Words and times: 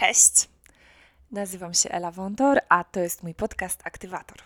Cześć! 0.00 0.48
Nazywam 1.30 1.74
się 1.74 1.88
Ela 1.90 2.10
Wątor, 2.10 2.60
a 2.68 2.84
to 2.84 3.00
jest 3.00 3.22
mój 3.22 3.34
podcast 3.34 3.80
Aktywator. 3.84 4.36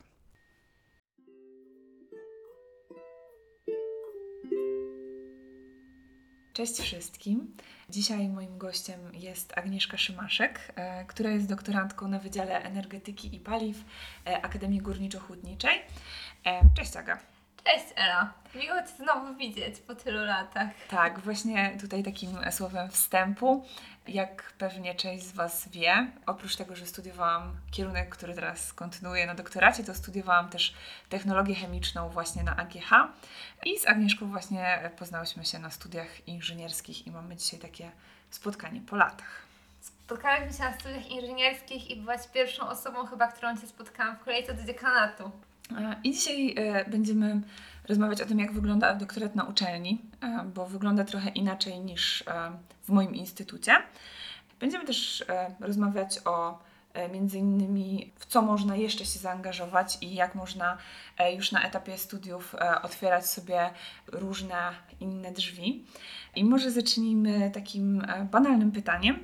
Cześć 6.53 6.80
wszystkim. 6.80 7.56
Dzisiaj 7.90 8.29
moim 8.29 8.59
gościem 8.59 9.01
jest 9.12 9.59
Agnieszka 9.59 9.96
Szymaszek, 9.96 10.72
e, 10.77 11.04
która 11.04 11.30
jest 11.30 11.48
doktorantką 11.48 12.09
na 12.09 12.18
Wydziale 12.18 12.62
Energetyki 12.62 13.36
i 13.36 13.41
Paliw 13.41 13.84
e, 14.27 14.43
Akademii 14.43 14.82
Górniczo-Hutniczej. 14.82 15.79
E, 16.45 16.61
Cześć 16.77 16.96
Aga. 16.96 17.34
Cześć 17.65 17.87
Ela, 17.96 18.33
miło 18.55 18.83
Cię 18.83 18.89
znowu 18.96 19.35
widzieć 19.35 19.81
po 19.81 19.95
tylu 19.95 20.25
latach. 20.25 20.69
Tak, 20.89 21.21
właśnie 21.21 21.77
tutaj 21.81 22.03
takim 22.03 22.39
słowem 22.51 22.91
wstępu. 22.91 23.67
Jak 24.09 24.53
pewnie 24.59 24.95
część 24.95 25.25
z 25.25 25.33
Was 25.33 25.69
wie, 25.69 26.07
oprócz 26.27 26.57
tego, 26.57 26.77
że 26.77 26.87
studiowałam 26.87 27.57
kierunek, 27.71 28.08
który 28.08 28.35
teraz 28.35 28.72
kontynuuję 28.72 29.27
na 29.27 29.35
doktoracie, 29.35 29.85
to 29.85 29.95
studiowałam 29.95 30.49
też 30.49 30.75
technologię 31.08 31.55
chemiczną 31.55 32.08
właśnie 32.08 32.42
na 32.42 32.56
AGH 32.56 32.91
i 33.64 33.78
z 33.78 33.86
Agnieszką 33.86 34.27
właśnie 34.27 34.91
poznałyśmy 34.98 35.44
się 35.44 35.58
na 35.58 35.70
studiach 35.70 36.28
inżynierskich 36.28 37.06
i 37.06 37.11
mamy 37.11 37.36
dzisiaj 37.36 37.61
takie 37.61 37.91
spotkanie 38.31 38.81
po 38.81 38.97
latach. 38.97 39.42
Spotkałyśmy 39.81 40.53
się 40.53 40.62
na 40.62 40.72
studiach 40.72 41.11
inżynierskich 41.11 41.91
i 41.91 41.97
byłaś 41.97 42.28
pierwszą 42.28 42.69
osobą 42.69 43.06
chyba, 43.06 43.28
którą 43.28 43.56
Cię 43.56 43.67
spotkałam 43.67 44.17
w 44.17 44.25
kolejce 44.25 44.55
do 44.55 44.64
dziekanatu. 44.64 45.31
E, 45.73 45.97
I 46.05 46.12
dzisiaj 46.12 46.55
e, 46.56 46.91
będziemy 46.91 47.41
rozmawiać 47.89 48.22
o 48.22 48.27
tym, 48.27 48.39
jak 48.39 48.53
wygląda 48.53 48.95
doktorat 48.95 49.34
na 49.34 49.45
uczelni, 49.45 50.00
e, 50.20 50.45
bo 50.55 50.67
wygląda 50.67 51.05
trochę 51.05 51.31
inaczej 51.31 51.81
niż 51.81 52.25
w 52.83 52.89
moim 52.89 53.14
instytucie. 53.14 53.72
Będziemy 54.61 54.84
też 54.84 55.25
rozmawiać 55.61 56.20
o 56.25 56.58
między 57.12 57.39
innymi 57.39 58.12
w 58.19 58.27
co 58.27 58.42
można 58.42 58.77
jeszcze 58.77 59.05
się 59.05 59.19
zaangażować 59.19 59.98
i 60.00 60.14
jak 60.14 60.34
można 60.34 60.78
już 61.36 61.53
na 61.53 61.62
etapie 61.62 61.98
studiów 61.98 62.56
otwierać 62.83 63.27
sobie 63.27 63.70
różne 64.06 64.56
inne 65.00 65.33
drzwi. 65.33 65.84
I 66.36 66.44
może 66.44 66.70
zacznijmy 66.70 67.50
takim 67.50 68.06
banalnym 68.31 68.72
pytaniem. 68.72 69.19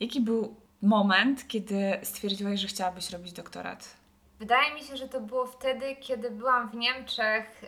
Jaki 0.00 0.20
był 0.20 0.56
moment, 0.82 1.48
kiedy 1.48 1.92
stwierdziłaś, 2.02 2.60
że 2.60 2.68
chciałabyś 2.68 3.10
robić 3.10 3.32
doktorat? 3.32 4.01
Wydaje 4.42 4.74
mi 4.74 4.82
się, 4.82 4.96
że 4.96 5.08
to 5.08 5.20
było 5.20 5.46
wtedy, 5.46 5.96
kiedy 5.96 6.30
byłam 6.30 6.68
w 6.68 6.74
Niemczech 6.74 7.62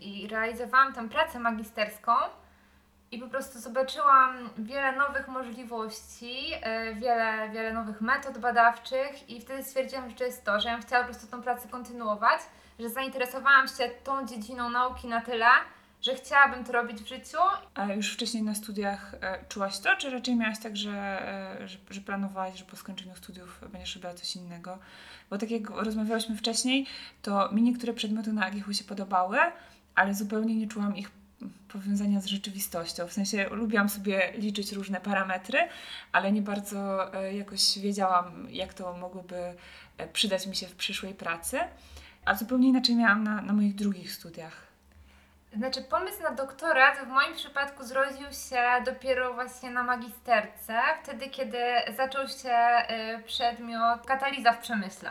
i 0.00 0.28
realizowałam 0.28 0.92
tam 0.92 1.08
pracę 1.08 1.38
magisterską 1.38 2.12
i 3.10 3.18
po 3.18 3.28
prostu 3.28 3.58
zobaczyłam 3.58 4.50
wiele 4.58 4.92
nowych 4.92 5.28
możliwości, 5.28 6.50
yy, 6.50 6.94
wiele, 6.94 7.48
wiele 7.52 7.72
nowych 7.72 8.00
metod 8.00 8.38
badawczych 8.38 9.30
i 9.30 9.40
wtedy 9.40 9.64
stwierdziłam, 9.64 10.10
że 10.10 10.16
to 10.16 10.24
jest 10.24 10.44
to, 10.44 10.60
że 10.60 10.68
ja 10.68 10.78
chciałam 10.78 11.06
po 11.06 11.12
prostu 11.12 11.30
tą 11.30 11.42
pracę 11.42 11.68
kontynuować, 11.68 12.40
że 12.78 12.88
zainteresowałam 12.88 13.68
się 13.68 13.88
tą 14.04 14.26
dziedziną 14.26 14.70
nauki 14.70 15.08
na 15.08 15.20
tyle, 15.20 15.46
że 16.06 16.14
chciałabym 16.14 16.64
to 16.64 16.72
robić 16.72 17.02
w 17.02 17.08
życiu. 17.08 17.38
A 17.74 17.92
już 17.92 18.12
wcześniej 18.12 18.42
na 18.42 18.54
studiach 18.54 19.14
e, 19.20 19.44
czułaś 19.48 19.78
to, 19.78 19.96
czy 19.96 20.10
raczej 20.10 20.36
miałaś 20.36 20.58
tak, 20.58 20.76
że, 20.76 20.90
e, 21.62 21.68
że, 21.68 21.78
że 21.90 22.00
planowałaś, 22.00 22.58
że 22.58 22.64
po 22.64 22.76
skończeniu 22.76 23.16
studiów 23.16 23.60
będziesz 23.72 23.94
robiła 23.94 24.14
coś 24.14 24.36
innego? 24.36 24.78
Bo 25.30 25.38
tak 25.38 25.50
jak 25.50 25.70
rozmawiałyśmy 25.70 26.36
wcześniej, 26.36 26.86
to 27.22 27.52
mi 27.52 27.62
niektóre 27.62 27.92
przedmioty 27.92 28.32
na 28.32 28.46
AGH 28.46 28.76
się 28.76 28.84
podobały, 28.84 29.38
ale 29.94 30.14
zupełnie 30.14 30.56
nie 30.56 30.68
czułam 30.68 30.96
ich 30.96 31.10
powiązania 31.68 32.20
z 32.20 32.26
rzeczywistością. 32.26 33.06
W 33.06 33.12
sensie 33.12 33.48
lubiłam 33.50 33.88
sobie 33.88 34.32
liczyć 34.38 34.72
różne 34.72 35.00
parametry, 35.00 35.58
ale 36.12 36.32
nie 36.32 36.42
bardzo 36.42 37.14
e, 37.14 37.34
jakoś 37.34 37.78
wiedziałam, 37.78 38.46
jak 38.50 38.74
to 38.74 38.96
mogłoby 38.96 39.54
e, 39.98 40.08
przydać 40.08 40.46
mi 40.46 40.56
się 40.56 40.66
w 40.66 40.74
przyszłej 40.74 41.14
pracy. 41.14 41.58
A 42.24 42.34
zupełnie 42.34 42.68
inaczej 42.68 42.96
miałam 42.96 43.24
na, 43.24 43.42
na 43.42 43.52
moich 43.52 43.74
drugich 43.74 44.12
studiach. 44.12 44.65
Znaczy, 45.52 45.82
pomysł 45.82 46.22
na 46.22 46.30
doktorat 46.30 46.98
w 46.98 47.06
moim 47.06 47.34
przypadku 47.34 47.84
zrodził 47.84 48.26
się 48.50 48.62
dopiero 48.84 49.34
właśnie 49.34 49.70
na 49.70 49.82
magisterce, 49.82 50.80
wtedy 51.02 51.28
kiedy 51.30 51.58
zaczął 51.96 52.28
się 52.28 52.56
y, 53.18 53.22
przedmiot 53.22 54.06
kataliza 54.06 54.52
w 54.52 54.58
przemyśle. 54.58 55.10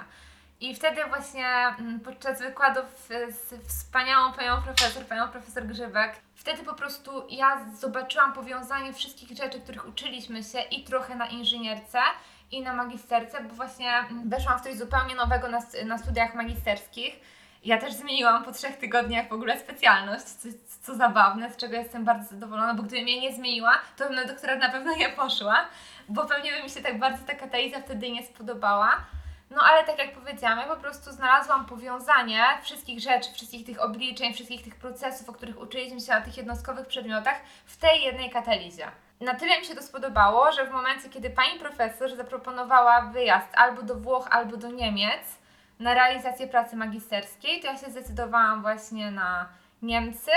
I 0.59 0.75
wtedy 0.75 1.01
właśnie 1.06 1.47
mm, 1.47 2.00
podczas 2.00 2.41
wykładów 2.41 2.85
z 3.29 3.68
wspaniałą 3.68 4.34
panią 4.34 4.62
profesor, 4.62 5.06
panią 5.06 5.28
profesor 5.28 5.66
Grzybek, 5.66 6.16
wtedy 6.35 6.63
po 6.63 6.74
prostu 6.74 7.28
ja 7.29 7.66
zobaczyłam 7.74 8.34
powiązanie 8.34 8.94
wszystkich 8.94 9.38
rzeczy, 9.38 9.62
których 9.62 9.88
uczyliśmy 9.88 10.44
się 10.44 10.62
i 10.62 10.84
trochę 10.84 11.16
na 11.16 11.28
inżynierce, 11.28 12.00
i 12.51 12.62
na 12.62 12.74
magisterce, 12.74 13.44
bo 13.44 13.56
właśnie 13.56 13.94
mm, 13.97 14.29
weszłam 14.29 14.59
w 14.59 14.62
coś 14.62 14.75
zupełnie 14.75 15.16
nowego 15.16 15.47
na, 15.47 15.59
na 15.85 15.97
studiach 15.97 16.35
magisterskich 16.35 17.19
ja 17.66 17.78
też 17.78 17.94
zmieniłam 17.94 18.44
po 18.44 18.52
trzech 18.52 18.78
tygodniach 18.78 19.28
w 19.28 19.34
ogóle 19.34 19.59
specjalność, 19.59 20.26
co, 20.26 20.48
co 20.81 20.96
zabawne, 20.96 21.52
z 21.52 21.58
czego 21.58 21.76
jestem 21.76 22.06
bardzo 22.06 22.30
zadowolona, 22.30 22.74
bo 22.74 22.84
gdybym 22.84 23.08
jej 23.08 23.22
nie 23.22 23.34
zmieniła, 23.34 23.74
to 23.98 24.06
bym 24.06 24.16
na 24.16 24.26
doktorat 24.26 24.59
na 24.59 24.70
pewno 24.70 24.96
nie 24.96 25.09
poszła, 25.09 25.66
bo 26.09 26.25
pewnie 26.25 26.52
by 26.52 26.64
mi 26.64 26.70
się 26.70 26.81
tak 26.81 27.00
bardzo 27.00 27.25
ta 27.25 27.36
kataliza 27.36 27.80
wtedy 27.80 28.12
nie 28.12 28.24
spodobała. 28.24 28.98
No 29.52 29.62
ale 29.62 29.84
tak 29.84 30.00
jak 30.00 30.14
powiedziałam, 30.14 30.59
ja 30.59 30.66
po 30.66 30.75
prostu 30.75 31.12
znalazłam 31.12 31.66
powiązanie 31.66 32.44
wszystkich 32.62 33.00
rzeczy, 33.00 33.34
wszystkich 33.34 33.66
tych 33.66 33.81
obliczeń, 33.81 34.34
wszystkich 34.34 34.64
tych 34.64 34.75
procesów, 34.75 35.30
o 35.30 35.34
których 35.34 35.62
uczyliśmy 35.62 36.02
się 36.02 36.12
na 36.12 36.22
tych 36.22 36.38
jednostkowych 36.38 36.88
przedmiotach 36.88 37.42
w 37.66 37.78
tej 37.78 38.04
jednej 38.04 38.30
katalizie. 38.30 38.88
Na 39.22 39.34
tyle 39.34 39.59
mi 39.59 39.66
się 39.66 39.75
to 39.75 39.81
spodobało, 39.81 40.52
że 40.52 40.66
w 40.66 40.72
momencie, 40.72 41.09
kiedy 41.09 41.30
pani 41.30 41.59
profesor 41.59 42.16
zaproponowała 42.16 43.02
wyjazd 43.02 43.50
albo 43.54 43.81
do 43.81 43.96
Włoch, 43.96 44.28
albo 44.31 44.58
do 44.58 44.68
Niemiec, 44.68 45.38
na 45.80 45.94
realizację 45.94 46.47
pracy 46.47 46.75
magisterskiej, 46.75 47.62
to 47.62 47.68
ja 47.68 47.78
się 47.78 47.91
zdecydowałam 47.91 48.62
właśnie 48.62 49.12
na 49.12 49.50
Niemcy 49.81 50.31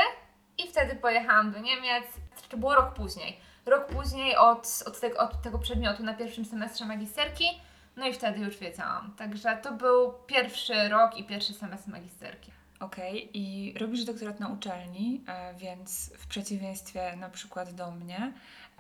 i 0.59 0.69
wtedy 0.69 0.97
pojechałam 0.97 1.53
do 1.53 1.59
Niemiec. 1.59 2.05
To 2.49 2.57
było 2.57 2.75
rok 2.75 2.95
później. 2.95 3.41
Rok 3.67 3.87
później 3.87 4.37
od, 4.37 4.83
od, 4.87 5.01
tego, 5.01 5.19
od 5.19 5.43
tego 5.43 5.59
przedmiotu 5.59 6.03
na 6.03 6.15
pierwszym 6.15 6.45
semestrze 6.45 6.87
magisterki. 6.87 7.45
No 7.97 8.07
i 8.07 8.13
wtedy 8.13 8.39
już 8.39 8.59
wiedziałam. 8.59 9.15
Także 9.19 9.59
to 9.63 9.73
był 9.73 10.13
pierwszy 10.27 10.89
rok 10.89 11.17
i 11.17 11.25
pierwszy 11.25 11.55
semestr 11.55 11.89
magisterki. 11.89 12.53
Okej, 12.81 13.11
okay. 13.11 13.31
i 13.35 13.75
robisz 13.79 14.05
doktorat 14.05 14.41
na 14.41 14.49
uczelni, 14.49 15.25
e, 15.29 15.55
więc 15.55 16.13
w 16.19 16.27
przeciwieństwie 16.27 17.17
na 17.17 17.29
przykład 17.29 17.75
do 17.75 17.91
mnie, 17.91 18.33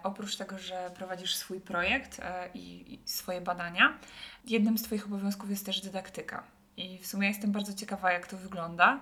Oprócz 0.02 0.36
tego, 0.36 0.58
że 0.58 0.90
prowadzisz 0.94 1.36
swój 1.36 1.60
projekt 1.60 2.20
e, 2.20 2.48
i, 2.54 2.98
swoje 3.04 3.40
badania, 3.40 3.98
jednym 4.44 4.78
z 4.78 4.82
Twoich 4.82 5.06
obowiązków 5.06 5.50
jest 5.50 5.66
też 5.66 5.80
dydaktyka. 5.80 6.42
I 6.76 6.98
w 6.98 7.06
sumie 7.06 7.28
jestem 7.28 7.52
bardzo 7.52 7.74
ciekawa, 7.74 8.12
jak 8.12 8.26
to 8.26 8.36
wygląda. 8.36 9.00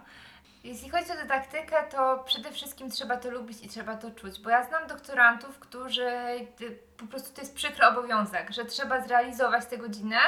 Jeśli 0.65 0.91
chodzi 0.91 1.13
o 1.13 1.17
dydaktykę, 1.17 1.77
to 1.91 2.25
przede 2.27 2.53
wszystkim 2.53 2.91
trzeba 2.91 3.17
to 3.17 3.31
lubić 3.31 3.65
i 3.65 3.69
trzeba 3.69 3.97
to 3.97 4.11
czuć, 4.11 4.41
bo 4.41 4.51
ja 4.51 4.65
znam 4.65 4.87
doktorantów, 4.87 5.59
którzy 5.59 6.11
po 6.97 7.07
prostu 7.07 7.35
to 7.35 7.41
jest 7.41 7.55
przykry 7.55 7.87
obowiązek, 7.87 8.51
że 8.51 8.65
trzeba 8.65 9.01
zrealizować 9.01 9.67
tę 9.67 9.79
godzinę. 9.79 10.19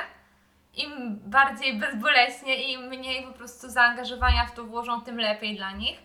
Im 0.74 1.18
bardziej 1.24 1.78
bezboleśnie, 1.80 2.72
im 2.72 2.80
mniej 2.88 3.26
po 3.26 3.32
prostu 3.32 3.70
zaangażowania 3.70 4.46
w 4.46 4.52
to 4.52 4.64
włożą, 4.64 5.00
tym 5.00 5.18
lepiej 5.18 5.56
dla 5.56 5.72
nich. 5.72 5.98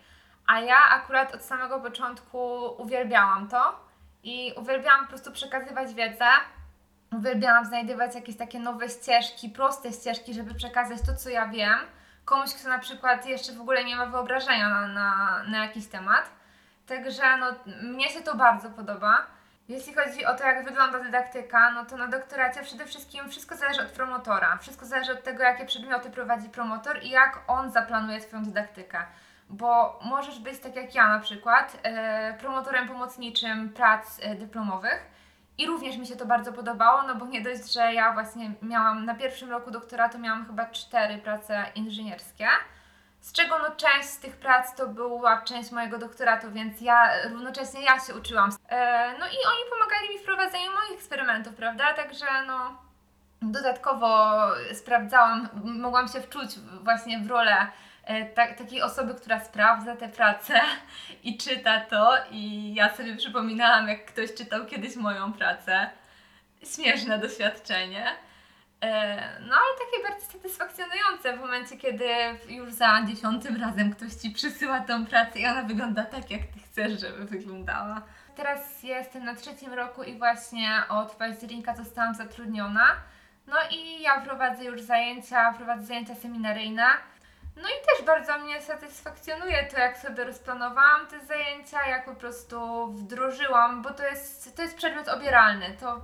A 0.47 0.59
ja 0.59 0.77
akurat 0.89 1.35
od 1.35 1.41
samego 1.41 1.79
początku 1.79 2.65
uwielbiałam 2.77 3.47
to 3.47 3.79
i 4.23 4.53
uwielbiałam 4.57 5.01
po 5.01 5.07
prostu 5.07 5.31
przekazywać 5.31 5.93
wiedzę. 5.93 6.25
Uwielbiałam 7.11 7.65
znajdywać 7.65 8.15
jakieś 8.15 8.37
takie 8.37 8.59
nowe 8.59 8.89
ścieżki, 8.89 9.49
proste 9.49 9.91
ścieżki, 9.91 10.33
żeby 10.33 10.53
przekazać 10.53 10.97
to, 11.05 11.15
co 11.15 11.29
ja 11.29 11.47
wiem 11.47 11.79
komuś, 12.25 12.53
kto 12.53 12.69
na 12.69 12.79
przykład 12.79 13.25
jeszcze 13.25 13.53
w 13.53 13.61
ogóle 13.61 13.83
nie 13.83 13.95
ma 13.95 14.05
wyobrażenia 14.05 14.69
na, 14.69 14.87
na, 14.87 15.43
na 15.43 15.65
jakiś 15.65 15.87
temat. 15.87 16.29
Także 16.87 17.37
no, 17.37 17.55
mnie 17.81 18.09
się 18.09 18.21
to 18.21 18.35
bardzo 18.35 18.69
podoba. 18.69 19.25
Jeśli 19.67 19.93
chodzi 19.93 20.25
o 20.25 20.35
to, 20.35 20.43
jak 20.43 20.65
wygląda 20.65 20.99
dydaktyka, 20.99 21.71
no 21.71 21.85
to 21.85 21.97
na 21.97 22.07
doktoracie 22.07 22.61
przede 22.61 22.85
wszystkim 22.85 23.29
wszystko 23.29 23.55
zależy 23.55 23.81
od 23.81 23.87
promotora. 23.87 24.57
Wszystko 24.57 24.85
zależy 24.85 25.11
od 25.11 25.23
tego, 25.23 25.43
jakie 25.43 25.65
przedmioty 25.65 26.09
prowadzi 26.09 26.49
promotor 26.49 27.03
i 27.03 27.09
jak 27.09 27.39
on 27.47 27.71
zaplanuje 27.71 28.21
Twoją 28.21 28.43
dydaktykę 28.43 29.05
bo 29.49 29.99
możesz 30.03 30.39
być 30.39 30.59
tak 30.59 30.75
jak 30.75 30.95
ja 30.95 31.07
na 31.07 31.19
przykład, 31.19 31.77
e, 31.83 32.33
promotorem 32.39 32.87
pomocniczym 32.87 33.69
prac 33.69 34.19
e, 34.21 34.35
dyplomowych. 34.35 35.13
I 35.57 35.67
również 35.67 35.97
mi 35.97 36.07
się 36.07 36.15
to 36.15 36.25
bardzo 36.25 36.53
podobało, 36.53 37.03
no 37.03 37.15
bo 37.15 37.25
nie 37.25 37.41
dość, 37.41 37.73
że 37.73 37.93
ja 37.93 38.13
właśnie 38.13 38.51
miałam 38.61 39.05
na 39.05 39.15
pierwszym 39.15 39.51
roku 39.51 39.71
doktoratu 39.71 40.19
miałam 40.19 40.45
chyba 40.45 40.65
cztery 40.65 41.17
prace 41.17 41.65
inżynierskie, 41.75 42.47
z 43.21 43.31
czego 43.31 43.59
no 43.59 43.75
część 43.75 44.09
z 44.09 44.19
tych 44.19 44.37
prac 44.37 44.75
to 44.75 44.87
była 44.87 45.41
część 45.41 45.71
mojego 45.71 45.97
doktoratu, 45.97 46.51
więc 46.51 46.81
ja 46.81 47.09
równocześnie 47.29 47.81
ja 47.81 47.99
się 47.99 48.15
uczyłam. 48.15 48.49
E, 48.69 49.13
no 49.19 49.25
i 49.25 49.37
oni 49.45 49.69
pomagali 49.69 50.09
mi 50.09 50.19
w 50.19 50.23
prowadzeniu 50.25 50.71
moich 50.71 50.99
eksperymentów, 50.99 51.55
prawda? 51.55 51.93
Także 51.93 52.25
no 52.47 52.77
dodatkowo 53.41 54.39
sprawdzałam, 54.73 55.49
mogłam 55.63 56.07
się 56.07 56.21
wczuć 56.21 56.49
właśnie 56.83 57.19
w 57.19 57.27
rolę 57.27 57.67
E, 58.05 58.25
tak, 58.25 58.57
takiej 58.57 58.81
osoby, 58.81 59.15
która 59.15 59.39
sprawdza 59.39 59.95
tę 59.95 60.09
pracę 60.09 60.53
i 61.23 61.37
czyta 61.37 61.79
to 61.79 62.15
i 62.31 62.73
ja 62.73 62.95
sobie 62.95 63.15
przypominałam, 63.15 63.87
jak 63.87 64.05
ktoś 64.05 64.33
czytał 64.33 64.65
kiedyś 64.65 64.95
moją 64.95 65.33
pracę 65.33 65.89
śmieszne 66.75 67.19
doświadczenie. 67.19 68.05
E, 68.81 69.15
No 69.39 69.55
ale 69.55 69.85
takie 69.85 70.09
bardzo 70.09 70.31
satysfakcjonujące 70.31 71.37
w 71.37 71.39
momencie, 71.39 71.77
kiedy 71.77 72.05
już 72.47 72.73
za 72.73 73.01
dziesiątym 73.07 73.61
razem 73.61 73.91
ktoś 73.91 74.13
Ci 74.13 74.31
przysyła 74.31 74.79
tą 74.79 75.05
pracę 75.05 75.39
i 75.39 75.45
ona 75.47 75.63
wygląda 75.63 76.03
tak, 76.05 76.31
jak 76.31 76.41
Ty 76.41 76.59
chcesz, 76.59 77.01
żeby 77.01 77.25
wyglądała. 77.25 78.01
Teraz 78.35 78.83
jestem 78.83 79.25
na 79.25 79.35
trzecim 79.35 79.73
roku 79.73 80.03
i 80.03 80.17
właśnie 80.17 80.69
od 80.89 81.11
października 81.11 81.75
zostałam 81.75 82.15
zatrudniona. 82.15 82.85
No 83.47 83.55
i 83.71 84.01
ja 84.01 84.21
prowadzę 84.21 84.63
już 84.63 84.81
zajęcia, 84.81 85.53
prowadzę 85.57 85.85
zajęcia 85.85 86.15
seminaryjne. 86.15 86.83
No 87.55 87.69
i 87.69 87.97
też 87.97 88.05
bardzo 88.05 88.37
mnie 88.37 88.61
satysfakcjonuje 88.61 89.67
to, 89.71 89.79
jak 89.79 89.97
sobie 89.97 90.23
rozplanowałam 90.23 91.07
te 91.07 91.25
zajęcia, 91.25 91.87
jak 91.87 92.05
po 92.05 92.15
prostu 92.15 92.87
wdrożyłam, 92.87 93.81
bo 93.81 93.91
to 93.91 94.03
jest, 94.03 94.55
to 94.55 94.61
jest 94.61 94.77
przedmiot 94.77 95.07
obieralny. 95.07 95.77
To 95.79 95.95
e, 95.95 95.99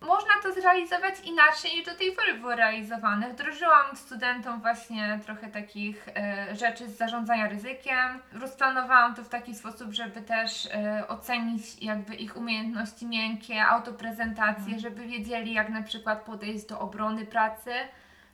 można 0.00 0.30
to 0.42 0.52
zrealizować 0.52 1.20
inaczej 1.24 1.70
niż 1.76 1.86
do 1.86 1.94
tej 1.94 2.12
pory 2.12 2.34
było 2.34 2.54
realizowane. 2.54 3.30
Wdrożyłam 3.30 3.96
studentom 3.96 4.60
właśnie 4.60 5.20
trochę 5.24 5.48
takich 5.48 6.08
e, 6.08 6.56
rzeczy 6.56 6.88
z 6.88 6.96
zarządzania 6.96 7.48
ryzykiem. 7.48 8.22
Rozplanowałam 8.32 9.14
to 9.14 9.24
w 9.24 9.28
taki 9.28 9.54
sposób, 9.54 9.92
żeby 9.92 10.22
też 10.22 10.66
e, 10.66 11.08
ocenić 11.08 11.82
jakby 11.82 12.14
ich 12.14 12.36
umiejętności 12.36 13.06
miękkie, 13.06 13.62
autoprezentacje, 13.62 14.78
żeby 14.78 15.06
wiedzieli 15.06 15.52
jak 15.52 15.68
na 15.68 15.82
przykład 15.82 16.22
podejść 16.22 16.66
do 16.66 16.80
obrony 16.80 17.26
pracy. 17.26 17.70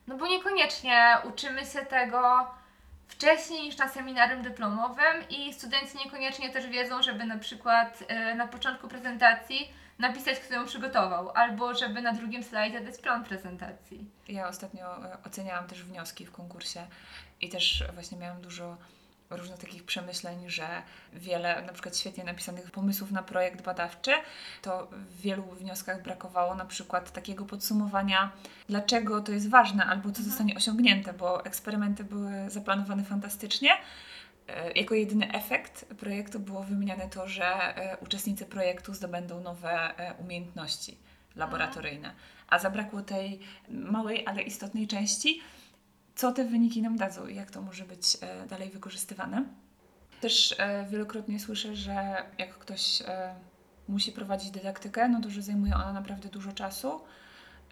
No 0.07 0.17
bo 0.17 0.27
niekoniecznie 0.27 1.17
uczymy 1.25 1.65
się 1.65 1.87
tego 1.87 2.47
wcześniej 3.09 3.63
niż 3.63 3.77
na 3.77 3.89
seminarium 3.89 4.43
dyplomowym 4.43 5.29
i 5.31 5.55
studenci 5.55 5.99
niekoniecznie 6.05 6.51
też 6.51 6.67
wiedzą, 6.67 7.03
żeby 7.03 7.25
na 7.25 7.39
przykład 7.39 8.05
e, 8.09 8.35
na 8.35 8.47
początku 8.49 8.89
prezentacji 8.89 9.73
napisać, 9.99 10.39
kto 10.39 10.55
ją 10.55 10.67
przygotował, 10.67 11.31
albo 11.35 11.75
żeby 11.75 12.03
na 12.03 12.13
drugim 12.13 12.43
slajdzie 12.43 12.81
dać 12.81 12.99
plan 12.99 13.25
prezentacji. 13.25 14.11
Ja 14.29 14.49
ostatnio 14.49 15.05
e, 15.05 15.19
oceniałam 15.27 15.67
też 15.67 15.85
wnioski 15.85 16.27
w 16.27 16.33
konkursie 16.33 16.87
i 17.41 17.49
też 17.49 17.85
właśnie 17.95 18.19
miałam 18.19 18.43
dużo 18.43 18.77
różnych 19.31 19.59
takich 19.59 19.85
przemyśleń, 19.85 20.51
że 20.51 20.83
wiele 21.13 21.63
na 21.63 21.73
przykład 21.73 21.97
świetnie 21.97 22.25
napisanych 22.25 22.71
pomysłów 22.71 23.11
na 23.11 23.23
projekt 23.23 23.63
badawczy, 23.63 24.11
to 24.63 24.89
w 24.93 25.21
wielu 25.21 25.43
wnioskach 25.43 26.03
brakowało 26.03 26.55
na 26.55 26.65
przykład 26.65 27.13
takiego 27.13 27.45
podsumowania, 27.45 28.33
dlaczego 28.69 29.21
to 29.21 29.33
jest 29.33 29.51
ważne 29.51 29.87
albo 29.87 30.13
co 30.13 30.23
zostanie 30.23 30.57
osiągnięte, 30.57 31.13
bo 31.13 31.45
eksperymenty 31.45 32.05
były 32.05 32.51
zaplanowane 32.51 33.05
fantastycznie. 33.05 33.71
E, 34.49 34.73
Jako 34.73 34.95
jedyny 34.95 35.33
efekt 35.33 35.85
projektu 35.99 36.41
było 36.41 36.63
wymieniane 36.63 37.09
to, 37.09 37.29
że 37.29 37.47
e, 37.47 37.97
uczestnicy 37.97 38.47
projektu 38.47 38.95
zdobędą 38.95 39.41
nowe 39.41 39.99
e, 39.99 40.15
umiejętności 40.15 40.99
laboratoryjne, 41.37 42.15
a 42.49 42.59
zabrakło 42.59 43.03
tej 43.03 43.41
małej, 43.69 44.27
ale 44.27 44.43
istotnej 44.43 44.87
części, 44.87 45.41
co 46.17 46.33
te 46.33 46.45
wyniki 46.45 46.83
nam 46.83 46.97
dadzą 46.97 47.27
i 47.27 47.35
jak 47.35 47.51
to 47.51 47.63
może 47.63 47.85
być 47.85 48.17
e, 48.21 48.47
dalej 48.47 48.71
wykorzystywane. 48.71 49.45
Też 50.21 50.55
e, 50.59 50.87
wielokrotnie 50.91 51.41
słyszę, 51.41 51.77
że 51.77 52.17
jak 52.39 52.59
ktoś 52.59 53.03
e, 53.03 53.35
musi 53.89 54.13
prowadzić 54.13 54.51
dydaktykę, 54.51 55.09
no 55.09 55.21
to 55.21 55.31
że 55.31 55.43
zajmuje 55.43 55.75
ona 55.75 55.93
naprawdę 55.93 56.29
dużo 56.29 56.53
czasu. 56.53 57.01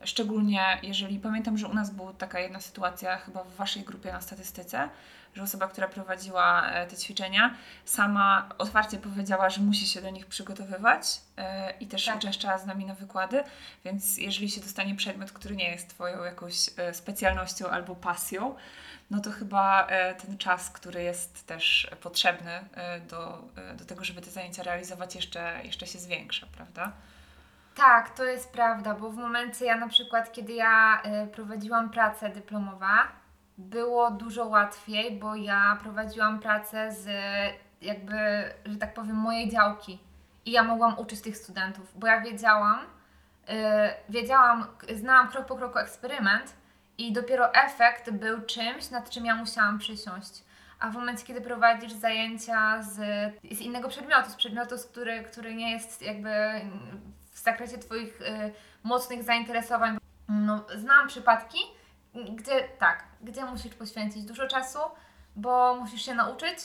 Szczególnie 0.05 0.79
jeżeli 0.83 1.19
pamiętam, 1.19 1.59
że 1.59 1.69
u 1.69 1.75
nas 1.75 1.91
była 1.91 2.13
taka 2.13 2.41
jedna 2.41 2.61
sytuacja, 2.61 3.17
chyba 3.17 3.45
w 3.45 3.55
waszej 3.55 3.83
grupie 3.83 4.13
na 4.13 4.21
statystyce, 4.21 4.89
że 5.35 5.43
osoba, 5.43 5.69
która 5.69 5.89
prowadziła 5.89 6.67
e, 6.71 6.87
te 6.87 6.97
ćwiczenia, 6.97 7.55
sama 7.85 8.49
otwarcie 8.59 8.99
powiedziała, 8.99 9.51
że 9.51 9.61
musi 9.61 9.87
się 9.87 10.03
do 10.03 10.11
nich 10.11 10.27
przygotowywać 10.27 11.21
e, 11.37 11.71
i 11.81 11.87
też 11.87 12.05
Tak. 12.05 12.17
uczęszczała 12.17 12.59
z 12.59 12.67
nami 12.67 12.85
na 12.85 12.95
wykłady. 12.95 13.45
Więc 13.85 14.19
jeżeli 14.19 14.51
się 14.51 14.61
dostanie 14.61 14.95
przedmiot, 14.95 15.33
który 15.33 15.57
nie 15.57 15.71
jest 15.71 15.89
Twoją 15.89 16.25
jakąś 16.25 16.55
e, 16.77 16.95
specjalnością 16.95 17.69
albo 17.69 17.95
pasją, 17.95 18.55
no 19.11 19.21
to 19.21 19.31
chyba 19.31 19.89
ten 20.27 20.39
czas, 20.39 20.71
który 20.71 21.03
jest 21.03 21.47
też 21.47 21.91
potrzebny 22.01 22.65
do, 23.11 23.45
do 23.77 23.85
tego, 23.85 24.05
żeby 24.05 24.23
te 24.23 24.31
zajęcia 24.31 24.63
realizować, 24.63 25.15
jeszcze, 25.15 25.61
jeszcze 25.65 25.87
się 25.87 25.99
zwiększa, 25.99 26.47
prawda? 26.57 26.93
Tak, 27.75 28.11
to 28.11 28.25
jest 28.25 28.53
prawda, 28.53 28.95
bo 28.95 29.11
w 29.11 29.17
momencie 29.17 29.65
ja 29.65 29.77
na 29.77 29.89
przykład, 29.89 30.33
kiedy 30.33 30.53
ja 30.53 31.03
y, 31.25 31.27
prowadziłam 31.27 31.91
pracę 31.91 32.31
dyplomowa, 32.31 33.09
było 33.59 34.11
dużo 34.11 34.45
łatwiej, 34.45 35.19
bo 35.19 35.35
ja 35.35 35.79
prowadziłam 35.83 36.41
pracę 36.41 36.93
z 36.93 37.09
jakby, 37.81 38.15
że 38.65 38.77
tak 38.77 38.95
powiem, 38.95 39.17
mojej 39.17 39.51
działki 39.51 39.99
i 40.45 40.51
ja 40.51 40.63
mogłam 40.63 40.99
uczyć 40.99 41.21
tych 41.21 41.37
studentów, 41.37 41.99
bo 41.99 42.07
ja 42.07 42.21
wiedziałam, 42.21 42.79
y, 42.79 43.53
wiedziałam, 44.09 44.67
znałam 44.95 45.29
krok 45.29 45.47
po 45.47 45.57
kroku 45.57 45.79
eksperyment 45.79 46.55
i 46.99 47.13
dopiero 47.13 47.55
efekt 47.55 48.11
był 48.11 48.43
czymś, 48.43 48.91
nad 48.91 49.11
czym 49.11 49.27
ja 49.27 49.35
musiałam 49.35 49.79
przysiąść. 49.79 50.45
A 50.81 50.91
w 50.91 50.95
momencie, 50.95 51.27
kiedy 51.27 51.41
prowadzisz 51.41 51.93
zajęcia 51.93 52.83
z, 52.83 52.95
z 53.53 53.61
innego 53.61 53.89
przedmiotu, 53.89 54.31
z 54.31 54.35
przedmiotu, 54.35 54.75
który, 54.91 55.23
który 55.23 55.55
nie 55.55 55.73
jest 55.73 56.03
jakby 56.03 56.31
w 57.35 57.39
zakresie 57.39 57.79
Twoich 57.79 58.21
y, 58.21 58.53
mocnych 58.83 59.23
zainteresowań, 59.23 59.99
no, 60.29 60.67
znam 60.77 61.09
przypadki, 61.09 61.59
gdzie 62.15 62.69
tak, 62.79 63.05
gdzie 63.21 63.45
musisz 63.45 63.75
poświęcić 63.75 64.25
dużo 64.25 64.49
czasu, 64.49 64.79
bo 65.37 65.77
musisz 65.77 66.03
się 66.03 66.15
nauczyć 66.15 66.59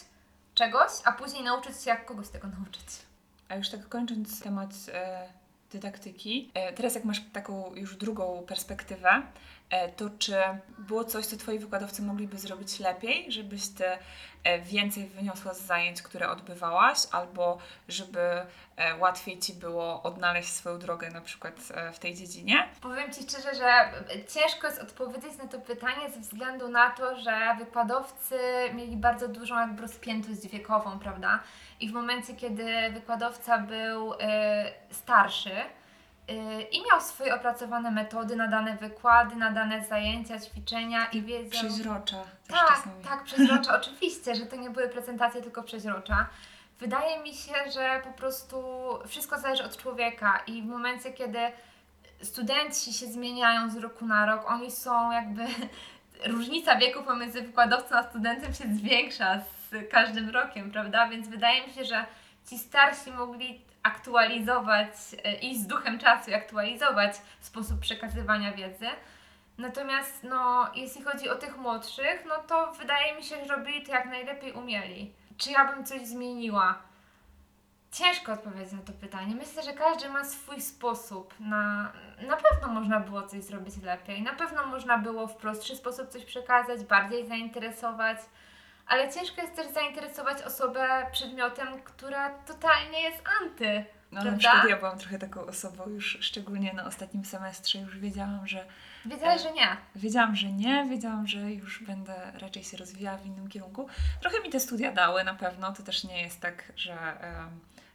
czegoś, 0.54 0.92
a 1.06 1.12
później 1.12 1.44
nauczyć 1.44 1.82
się, 1.84 1.90
jak 1.90 2.06
kogoś 2.06 2.30
tego 2.30 2.48
nauczyć. 2.48 2.86
A 3.50 3.56
już 3.56 3.70
tak 3.70 3.90
kończąc 3.90 4.42
temat 4.42 4.70
e, 4.94 5.30
dydaktyki, 5.72 6.52
e, 6.54 6.74
teraz 6.74 6.96
jak 6.96 7.06
masz 7.06 7.22
taką 7.34 7.76
już 7.76 7.96
drugą 7.96 8.44
perspektywę, 8.48 9.22
to 9.96 10.10
czy 10.20 10.36
było 10.78 11.04
coś, 11.04 11.26
co 11.26 11.38
Twoi 11.38 11.60
wykładowcy 11.60 12.02
mogliby 12.02 12.38
zrobić 12.38 12.80
lepiej, 12.80 13.32
żebyś 13.32 13.68
Ty 13.68 13.86
e, 14.44 14.60
więcej 14.60 15.06
wyniosła 15.08 15.54
z 15.54 15.62
zajęć, 15.62 16.02
które 16.02 16.30
odbywałaś, 16.30 17.00
albo 17.12 17.58
żeby 17.88 18.20
e, 18.20 18.96
łatwiej 18.98 19.40
Ci 19.40 19.54
było 19.54 20.04
odnaleźć 20.04 20.50
swoją 20.50 20.80
drogę 20.80 21.10
na 21.12 21.22
przykład 21.22 21.54
e, 21.74 21.92
w 21.92 22.00
tej 22.00 22.16
dziedzinie? 22.16 22.68
Powiem 22.82 23.14
Ci 23.14 23.24
szczerze, 23.24 23.56
że 23.56 23.92
ciężko 24.28 24.68
jest 24.68 24.82
odpowiedzieć 24.82 25.38
na 25.38 25.48
to 25.48 25.60
pytanie 25.60 26.10
ze 26.10 26.20
względu 26.20 26.68
na 26.68 26.90
to, 26.90 27.20
że 27.20 27.56
wykładowcy 27.60 28.40
mieli 28.74 28.98
bardzo 28.98 29.28
dużą 29.28 29.60
jakby 29.60 29.82
rozpiętość 29.82 30.48
wiekową, 30.48 31.00
prawda? 31.00 31.40
I 31.80 31.90
w 31.90 31.94
momencie, 31.94 32.34
kiedy 32.34 32.90
wykładowca 32.94 33.58
był 33.58 34.14
starszy 34.92 35.52
i 36.72 36.82
miał 36.92 37.02
swoje 37.02 37.36
opracowane 37.36 37.92
metody 37.92 38.36
na 38.36 38.48
dane 38.48 38.78
wykłady, 38.78 39.36
na 39.36 39.52
dane 39.52 39.86
zajęcia, 39.86 40.40
ćwiczenia 40.40 41.06
i 41.06 41.22
wiedział... 41.22 41.50
Przeźrocza 41.50 42.24
też 42.48 42.58
Tak, 42.58 42.68
czasami. 42.70 43.04
tak, 43.04 43.24
przeźrocza. 43.24 43.76
Oczywiście, 43.76 44.36
że 44.36 44.46
to 44.46 44.56
nie 44.56 44.70
były 44.70 44.90
prezentacje, 44.90 45.42
tylko 45.42 45.64
przeźrocza. 45.64 46.28
Wydaje 46.80 47.20
mi 47.24 47.34
się, 47.34 47.54
że 47.74 48.02
po 48.04 48.12
prostu 48.12 48.64
wszystko 49.08 49.40
zależy 49.40 49.64
od 49.64 49.78
człowieka 49.78 50.40
i 50.48 50.62
w 50.62 50.66
momencie, 50.66 51.14
kiedy 51.14 51.40
studenci 52.22 52.94
się 52.94 53.06
zmieniają 53.08 53.70
z 53.70 53.78
roku 53.78 54.06
na 54.06 54.26
rok, 54.26 54.52
oni 54.52 54.72
są 54.72 55.12
jakby. 55.12 55.46
Różnica 56.26 56.76
wieku 56.76 57.04
pomiędzy 57.04 57.42
wykładowcą 57.42 57.96
a 57.96 58.04
studentem 58.04 58.54
się 58.54 58.64
zwiększa 58.76 59.40
z 59.40 59.92
każdym 59.92 60.30
rokiem, 60.30 60.72
prawda? 60.72 61.08
Więc 61.08 61.28
wydaje 61.28 61.68
mi 61.68 61.74
się, 61.74 61.86
że 61.86 62.06
ci 62.50 62.58
starsi 62.58 63.12
mogli 63.12 63.62
aktualizować, 63.84 64.92
e, 65.24 65.34
iść 65.34 65.60
z 65.60 65.68
duchem 65.68 66.00
czasu 66.00 66.32
i 66.32 66.34
aktualizować 66.34 67.16
sposób 67.40 67.80
przekazywania 67.80 68.52
wiedzy. 68.54 68.88
Natomiast 69.58 70.24
no, 70.24 70.72
jeśli 70.76 71.04
chodzi 71.04 71.30
o 71.30 71.36
tych 71.36 71.58
młodszych, 71.58 72.26
no 72.28 72.36
to 72.48 72.72
wydaje 72.72 73.16
mi 73.16 73.24
się, 73.24 73.46
że 73.46 73.56
robili 73.56 73.84
to 73.86 73.92
jak 73.92 74.06
najlepiej 74.06 74.54
umieli. 74.54 75.14
Czy 75.38 75.52
ja 75.52 75.74
bym 75.74 75.86
coś 75.86 76.08
zmieniła? 76.08 76.78
Ciężko 77.92 78.34
odpowiedzieć 78.34 78.74
na 78.74 78.82
to 78.82 78.94
pytanie. 78.94 79.36
Myślę, 79.36 79.64
że 79.64 79.74
każdy 79.74 80.10
ma 80.10 80.26
swój 80.26 80.62
sposób. 80.62 81.34
Na, 81.40 81.92
na 82.28 82.38
pewno 82.38 82.68
można 82.68 83.00
było 83.00 83.22
coś 83.22 83.44
zrobić 83.44 83.78
lepiej. 83.84 84.22
Na 84.22 84.34
pewno 84.34 84.66
można 84.66 84.98
było 84.98 85.28
w 85.28 85.36
prostszy 85.36 85.76
sposób 85.76 86.10
coś 86.10 86.26
przekazać, 86.26 86.84
bardziej 86.84 87.28
zainteresować. 87.28 88.18
Ale 88.90 89.14
ciężko 89.14 89.42
jest 89.42 89.56
też 89.56 89.68
zainteresować 89.68 90.42
osobę 90.42 91.06
przedmiotem, 91.12 91.68
która 91.84 92.30
totalnie 92.30 93.02
jest 93.02 93.24
anty. 93.42 93.86
No, 94.12 94.16
na 94.18 94.22
prawda? 94.22 94.40
przykład 94.40 94.70
ja 94.70 94.78
byłam 94.78 94.98
trochę 95.00 95.20
taką 95.20 95.42
osobą 95.46 95.90
już, 95.90 96.18
szczególnie 96.22 96.74
na 96.74 96.86
ostatnim 96.86 97.26
semestrze, 97.26 97.80
już 97.80 97.98
wiedziałam, 98.00 98.48
że 98.48 98.66
Wiedziałeś, 99.06 99.42
że 99.42 99.52
nie. 99.52 99.68
Wiedziałam, 99.96 100.36
że 100.36 100.48
nie, 100.52 100.86
wiedziałam, 100.90 101.28
że 101.28 101.40
już 101.52 101.84
będę 101.84 102.32
raczej 102.40 102.64
się 102.64 102.78
rozwijała 102.78 103.18
w 103.18 103.26
innym 103.26 103.48
kierunku. 103.48 103.88
Trochę 104.22 104.40
mi 104.40 104.50
te 104.50 104.60
studia 104.60 104.92
dały 104.92 105.24
na 105.24 105.34
pewno, 105.34 105.74
to 105.74 105.84
też 105.84 106.04
nie 106.04 106.22
jest 106.22 106.42
tak, 106.42 106.72
że, 106.76 106.98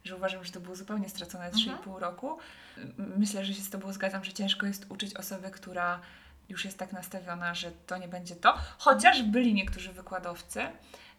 że 0.04 0.16
uważam, 0.16 0.44
że 0.44 0.52
to 0.52 0.60
było 0.60 0.76
zupełnie 0.76 1.08
stracone 1.08 1.50
3,5 1.50 1.98
roku. 1.98 2.38
M- 2.78 3.12
Myślę, 3.16 3.44
że 3.44 3.54
się 3.54 3.62
z 3.62 3.70
Tobą 3.70 3.92
zgadzam, 3.92 4.24
że 4.24 4.32
ciężko 4.32 4.66
jest 4.66 4.86
uczyć 4.90 5.14
osobę, 5.16 5.50
która 5.50 6.00
już 6.48 6.64
jest 6.64 6.78
tak 6.78 6.92
nastawiona, 6.92 7.54
że 7.54 7.70
to 7.86 7.96
nie 7.98 8.08
będzie 8.08 8.36
to. 8.36 8.54
Chociaż 8.78 9.22
byli 9.22 9.54
niektórzy 9.54 9.92
wykładowcy. 9.92 10.66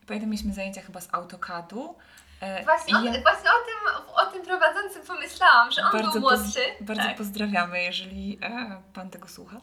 Pamiętam, 0.07 0.29
mieliśmy 0.29 0.53
zajęcia 0.53 0.81
chyba 0.81 1.01
z 1.01 1.07
AutoCADu 1.13 1.95
E, 2.41 2.63
Właśnie, 2.63 2.93
ja- 2.93 3.21
właśnie 3.21 3.49
o, 3.49 3.65
tym, 3.65 4.05
tym 4.35 4.45
prowadzącym 4.45 5.01
pomyślałam, 5.01 5.71
że 5.71 5.81
on 5.83 5.91
był 5.91 6.11
poz- 6.11 6.19
młodszy. 6.19 6.59
bardzo 6.81 7.03
tak. 7.03 7.17
pozdrawiamy, 7.17 7.83
jeżeli 7.83 8.39
e, 8.41 8.81
pan 8.93 9.09
tego 9.09 9.27
słucha. 9.27 9.57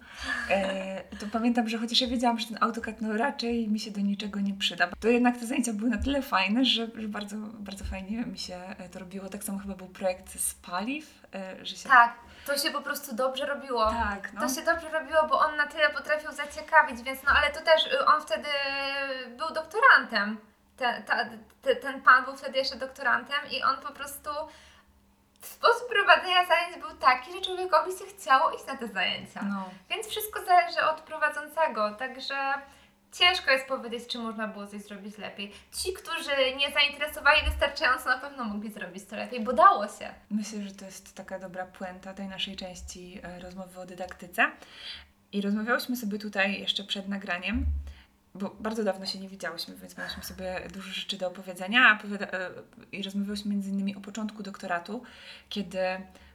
E, 0.50 1.02
to 1.18 1.26
pamiętam, 1.32 1.68
że 1.68 1.78
chociaż 1.78 2.00
ja 2.00 2.08
wiedziałam, 2.08 2.38
że 2.38 2.46
ten 2.46 2.58
AutoCAD 2.60 3.00
no 3.00 3.16
raczej 3.16 3.68
mi 3.68 3.80
się 3.80 3.90
do 3.90 4.00
niczego 4.00 4.40
nie 4.40 4.54
przyda, 4.54 4.88
to 5.00 5.08
jednak 5.08 5.38
te 5.38 5.46
zajęcia 5.46 5.72
były 5.72 5.90
na 5.90 5.98
tyle 5.98 6.22
fajne, 6.22 6.64
że, 6.64 6.86
że 6.94 7.08
bardzo, 7.08 7.36
bardzo 7.36 7.84
fajnie 7.84 8.24
mi 8.26 8.38
się 8.38 8.54
e, 8.54 8.88
to 8.88 8.98
robiło. 8.98 9.28
Tak 9.28 9.44
samo 9.44 9.58
chyba 9.58 9.74
był 9.74 9.88
projekt 9.88 10.40
z 10.40 10.54
paliw, 10.54 11.24
e, 11.34 11.66
że 11.66 11.76
się... 11.76 11.88
Tak, 11.88 12.14
to 12.46 12.58
się 12.58 12.70
po 12.70 12.80
prostu 12.80 13.14
dobrze 13.14 13.46
robiło. 13.46 13.90
Tak, 13.90 14.32
no. 14.32 14.40
To 14.40 14.54
się 14.54 14.62
dobrze 14.62 14.88
robiło, 14.88 15.26
bo 15.28 15.40
on 15.40 15.56
na 15.56 15.66
tyle 15.66 15.90
potrafił 15.90 16.32
zaciekawić, 16.32 17.02
więc 17.02 17.22
no 17.22 17.30
ale 17.36 17.52
to 17.52 17.60
też 17.60 17.86
y, 17.86 18.06
on 18.06 18.22
wtedy 18.22 18.48
był 19.38 19.50
doktorantem. 19.54 20.51
Ten, 20.76 21.02
ta, 21.02 21.24
te, 21.62 21.76
ten 21.76 22.02
pan 22.02 22.24
był 22.24 22.36
wtedy 22.36 22.58
jeszcze 22.58 22.76
doktorantem 22.76 23.38
i 23.50 23.62
on 23.62 23.76
po 23.76 23.92
prostu 23.92 24.30
sposób 25.42 25.88
prowadzenia 25.88 26.46
zajęć 26.46 26.78
był 26.80 26.96
taki, 26.96 27.32
że 27.32 27.40
człowiekowi 27.40 27.92
się 27.92 28.04
chciało 28.04 28.50
iść 28.50 28.66
na 28.66 28.76
te 28.76 28.88
zajęcia. 28.88 29.42
No. 29.42 29.70
Więc 29.90 30.06
wszystko 30.06 30.44
zależy 30.44 30.80
od 30.84 31.00
prowadzącego, 31.00 31.94
także 31.94 32.54
ciężko 33.12 33.50
jest 33.50 33.66
powiedzieć, 33.66 34.06
czy 34.08 34.18
można 34.18 34.48
było 34.48 34.66
coś 34.66 34.82
zrobić 34.82 35.18
lepiej. 35.18 35.52
Ci, 35.72 35.92
którzy 35.92 36.30
nie 36.56 36.70
zainteresowali 36.70 37.42
wystarczająco, 37.50 38.08
na 38.08 38.18
pewno 38.18 38.44
mogli 38.44 38.72
zrobić 38.72 39.04
to 39.04 39.16
lepiej, 39.16 39.40
bo 39.40 39.52
dało 39.52 39.88
się. 39.88 40.14
Myślę, 40.30 40.62
że 40.62 40.74
to 40.74 40.84
jest 40.84 41.14
taka 41.14 41.38
dobra 41.38 41.66
puenta 41.66 42.14
tej 42.14 42.28
naszej 42.28 42.56
części 42.56 43.20
e, 43.22 43.40
rozmowy 43.40 43.80
o 43.80 43.86
dydaktyce. 43.86 44.50
I 45.32 45.40
rozmawiałyśmy 45.40 45.96
sobie 45.96 46.18
tutaj 46.18 46.60
jeszcze 46.60 46.84
przed 46.84 47.08
nagraniem, 47.08 47.66
bo 48.34 48.56
bardzo 48.60 48.84
dawno 48.84 49.06
się 49.06 49.18
nie 49.18 49.28
widziałyśmy, 49.28 49.76
więc 49.76 49.98
miałyśmy 49.98 50.22
sobie 50.22 50.68
dużo 50.72 50.92
rzeczy 50.92 51.16
do 51.16 51.28
opowiedzenia. 51.28 51.98
e, 52.32 52.50
I 52.92 53.02
rozmawiałyśmy 53.02 53.50
między 53.50 53.70
innymi 53.70 53.96
o 53.96 54.00
początku 54.00 54.42
doktoratu, 54.42 55.02
kiedy 55.48 55.78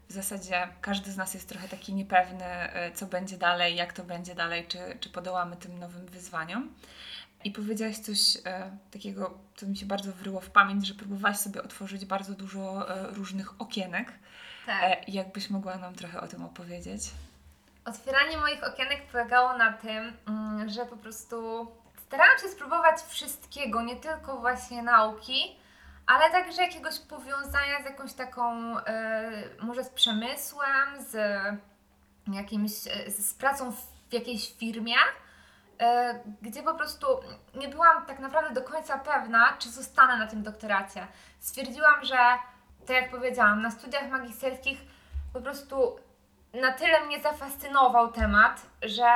w 0.10 0.13
zasadzie 0.13 0.68
każdy 0.82 1.12
z 1.12 1.18
nas 1.18 1.34
jest 1.34 1.50
trochę 1.50 1.68
taki 1.68 1.94
niepewny, 1.94 2.46
e, 2.46 2.92
co 2.92 3.06
będzie 3.06 3.38
dalej, 3.38 3.75
jak 3.75 3.94
to 3.94 4.04
będzie 4.04 4.36
dalej, 4.36 4.66
czy, 4.68 4.77
czy 5.00 5.10
podołamy 5.10 5.56
tym 5.56 5.80
nowym 5.80 6.06
wyzwaniom. 6.06 6.70
I 7.44 7.51
powiedziałaś 7.51 7.98
coś 7.98 8.38
e, 8.46 8.77
takiego, 8.92 9.38
co 9.56 9.68
mi 9.68 9.77
się 9.77 9.86
bardzo 9.86 10.12
wryło 10.12 10.42
w 10.42 10.50
pamięć, 10.50 10.88
że 10.88 10.94
próbowałaś 10.94 11.38
sobie 11.38 11.63
otworzyć 11.63 12.06
bardzo 12.06 12.34
dużo 12.34 12.89
e, 12.89 13.08
różnych 13.13 13.62
okienek. 13.62 14.13
Tak. 14.66 14.84
E, 14.84 15.04
jakbyś 15.08 15.50
mogła 15.50 15.77
nam 15.77 15.96
trochę 15.96 16.22
o 16.22 16.27
tym 16.27 16.46
opowiedzieć? 16.46 17.01
Otwieranie 17.86 18.38
moich 18.38 18.63
okienek 18.63 19.08
polegało 19.12 19.58
na 19.58 19.74
tym, 19.74 20.13
mm, 20.27 20.70
że 20.70 20.86
po 20.86 20.98
prostu 20.98 21.68
starałam 22.08 22.38
się 22.38 22.48
spróbować 22.50 23.02
wszystkiego, 23.02 23.82
nie 23.82 23.96
tylko 23.96 24.38
właśnie 24.38 24.84
nauki, 24.84 25.60
ale 26.08 26.32
także 26.32 26.62
jakiegoś 26.62 27.00
powiązania 27.00 27.82
z 27.82 27.86
jakąś 27.86 28.14
taką, 28.14 28.78
e, 28.78 29.32
może 29.62 29.84
z 29.84 29.90
przemysłem, 29.90 31.04
z 31.10 31.18
jakimś, 32.34 32.72
e, 32.88 33.12
z 33.12 33.34
pracą 33.34 33.72
w 34.10 34.14
jakiejś 34.14 34.58
firmie, 34.58 34.96
e, 35.80 36.20
gdzie 36.42 36.64
po 36.64 36.74
prostu 36.74 37.08
nie 37.56 37.68
byłam 37.68 38.06
tak 38.06 38.20
naprawdę 38.20 38.54
do 38.54 38.62
końca 38.62 38.98
pewna, 38.98 39.58
czy 39.60 39.70
zostanę 39.70 40.18
na 40.18 40.28
tym 40.28 40.44
doktoracie. 40.44 41.08
Stwierdziłam, 41.40 42.06
że, 42.06 42.18
tak 42.80 42.96
jak 42.96 43.12
powiedziałam, 43.12 43.62
na 43.62 43.72
studiach 43.72 44.10
magisterskich 44.10 44.80
po 45.34 45.42
prostu 45.42 46.00
na 46.54 46.72
tyle 46.74 47.06
mnie 47.06 47.22
zafascynował 47.22 48.12
temat, 48.12 48.66
że, 48.82 49.12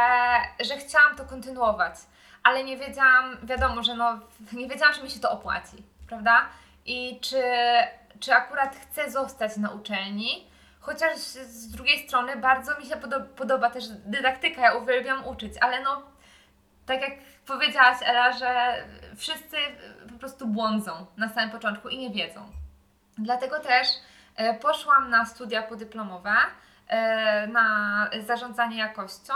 że 0.60 0.78
chciałam 0.78 1.16
to 1.16 1.26
kontynuować. 1.26 1.96
Ale 2.44 2.64
nie 2.64 2.78
wiedziałam, 2.78 3.38
wiadomo, 3.44 3.84
że 3.84 3.96
no, 3.96 4.20
nie 4.54 4.68
wiedziałam, 4.68 4.94
czy 4.94 5.04
mi 5.04 5.10
się 5.10 5.20
to 5.20 5.32
opłaci, 5.32 5.84
prawda? 6.08 6.46
I 6.86 7.20
czy, 7.22 7.44
czy 8.20 8.34
akurat 8.34 8.76
chcę 8.76 9.12
zostać 9.12 9.58
na 9.58 9.70
uczelni. 9.70 10.48
Chociaż 10.80 11.18
z 11.18 11.72
drugiej 11.72 12.08
strony 12.08 12.38
bardzo 12.38 12.80
mi 12.80 12.86
się 12.86 12.96
podo- 12.96 13.26
podoba 13.26 13.70
też 13.70 13.88
dydaktyka, 13.88 14.62
ja 14.62 14.74
uwielbiam 14.74 15.28
uczyć, 15.28 15.54
ale 15.62 15.82
no, 15.84 16.02
tak 16.86 17.02
jak 17.02 17.12
powiedziałaś 17.46 17.98
Ela, 18.06 18.32
że 18.32 18.74
wszyscy 19.16 19.58
po 20.14 20.20
prostu 20.20 20.48
błądzą 20.48 21.06
na 21.18 21.30
samym 21.30 21.50
początku 21.50 21.90
i 21.90 21.98
nie 21.98 22.10
wiedzą. 22.10 22.46
Dlatego 23.18 23.60
też 23.60 23.88
e, 24.36 24.54
poszłam 24.54 25.10
na 25.10 25.26
studia 25.26 25.64
podyplomowe 25.64 26.34
e, 26.88 27.48
na 27.48 28.10
zarządzanie 28.26 28.78
jakością 28.78 29.34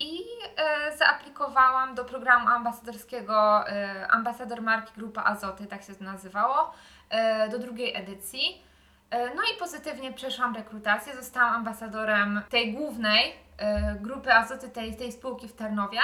i 0.00 0.20
e, 0.56 0.96
zaaplikowałam 0.96 1.94
do 1.94 2.04
programu 2.04 2.48
ambasadorskiego 2.48 3.68
e, 3.68 4.06
Ambasador 4.10 4.62
Marki 4.62 4.92
Grupa 4.96 5.24
Azoty, 5.24 5.66
tak 5.66 5.82
się 5.82 5.94
to 5.94 6.04
nazywało, 6.04 6.74
e, 7.10 7.48
do 7.48 7.58
drugiej 7.58 7.96
edycji. 7.96 8.62
E, 9.10 9.34
No 9.34 9.42
i 9.42 9.58
pozytywnie 9.58 10.12
przeszłam 10.12 10.54
rekrutację, 10.56 11.16
zostałam 11.16 11.54
ambasadorem 11.54 12.42
tej 12.50 12.72
głównej 12.74 13.34
e, 13.58 13.94
grupy 14.00 14.34
Azoty, 14.34 14.68
tej, 14.68 14.96
tej 14.96 15.12
spółki 15.12 15.48
w 15.48 15.56
Tarnowie. 15.56 16.00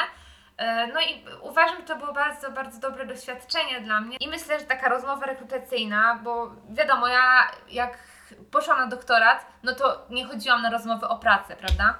E, 0.56 0.86
No 0.86 1.00
i 1.00 1.24
uważam, 1.42 1.76
że 1.76 1.82
to 1.82 1.96
było 1.96 2.12
bardzo, 2.12 2.50
bardzo 2.50 2.80
dobre 2.80 3.06
doświadczenie 3.06 3.80
dla 3.80 4.00
mnie 4.00 4.16
i 4.20 4.28
myślę, 4.28 4.58
że 4.60 4.64
taka 4.64 4.88
rozmowa 4.88 5.26
rekrutacyjna, 5.26 6.18
bo 6.24 6.50
wiadomo, 6.70 7.08
ja 7.08 7.50
jak 7.70 7.98
poszłam 8.50 8.78
na 8.78 8.86
doktorat, 8.86 9.46
no 9.62 9.74
to 9.74 10.06
nie 10.10 10.24
chodziłam 10.26 10.62
na 10.62 10.70
rozmowy 10.70 11.08
o 11.08 11.18
pracę, 11.18 11.56
prawda? 11.56 11.98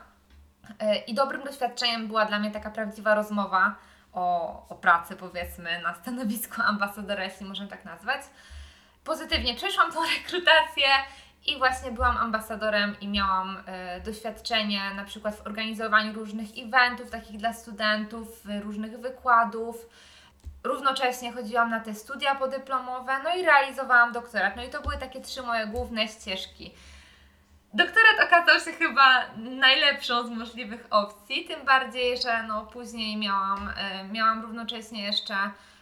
E, 0.81 0.97
I 0.97 1.15
dobrym 1.15 1.45
doświadczeniem 1.45 2.07
była 2.07 2.25
dla 2.25 2.39
mnie 2.39 2.51
taka 2.51 2.71
prawdziwa 2.71 3.15
rozmowa 3.15 3.75
o, 4.13 4.67
o 4.69 4.75
pracy, 4.75 5.17
powiedzmy, 5.17 5.83
na 5.83 5.95
stanowisku 5.95 6.63
ambasadora, 6.63 7.25
jeśli 7.25 7.47
można 7.47 7.67
tak 7.67 7.85
nazwać. 7.85 8.21
Pozytywnie 9.05 9.55
przeszłam 9.55 9.93
tą 9.93 10.01
rekrutację 10.17 10.87
i 11.47 11.59
właśnie 11.59 11.91
byłam 11.91 12.17
ambasadorem 12.17 12.97
i 13.01 13.09
miałam 13.09 13.63
e, 13.67 14.01
doświadczenie 14.01 14.81
na 14.97 15.05
przykład 15.05 15.35
w 15.37 15.47
organizowaniu 15.47 16.13
różnych 16.13 16.49
eventów 16.59 17.11
takich 17.11 17.37
dla 17.37 17.53
studentów, 17.53 18.29
e, 18.51 18.61
różnych 18.61 19.01
wykładów. 19.01 19.89
Równocześnie 20.65 21.33
chodziłam 21.33 21.71
na 21.71 21.81
te 21.81 21.95
studia 21.95 22.35
podyplomowe, 22.35 23.13
no 23.25 23.37
i 23.37 23.43
realizowałam 23.43 24.13
doktorat. 24.13 24.57
No 24.57 24.65
i 24.65 24.69
to 24.69 24.83
były 24.83 24.99
takie 24.99 25.21
trzy 25.21 25.43
moje 25.43 25.67
główne 25.67 26.09
ścieżki. 26.09 26.75
Doktorat 27.77 28.21
okazał 28.27 28.61
się 28.61 28.73
chyba 28.73 29.25
najlepszą 29.37 30.27
z 30.27 30.31
możliwych 30.31 30.87
opcji, 30.91 31.45
tym 31.45 31.65
bardziej, 31.65 32.19
że 32.19 32.43
no 32.43 32.67
później 32.67 33.17
miałam, 33.17 33.73
e, 33.77 34.05
miałam 34.05 34.43
równocześnie 34.43 35.05
jeszcze 35.05 35.35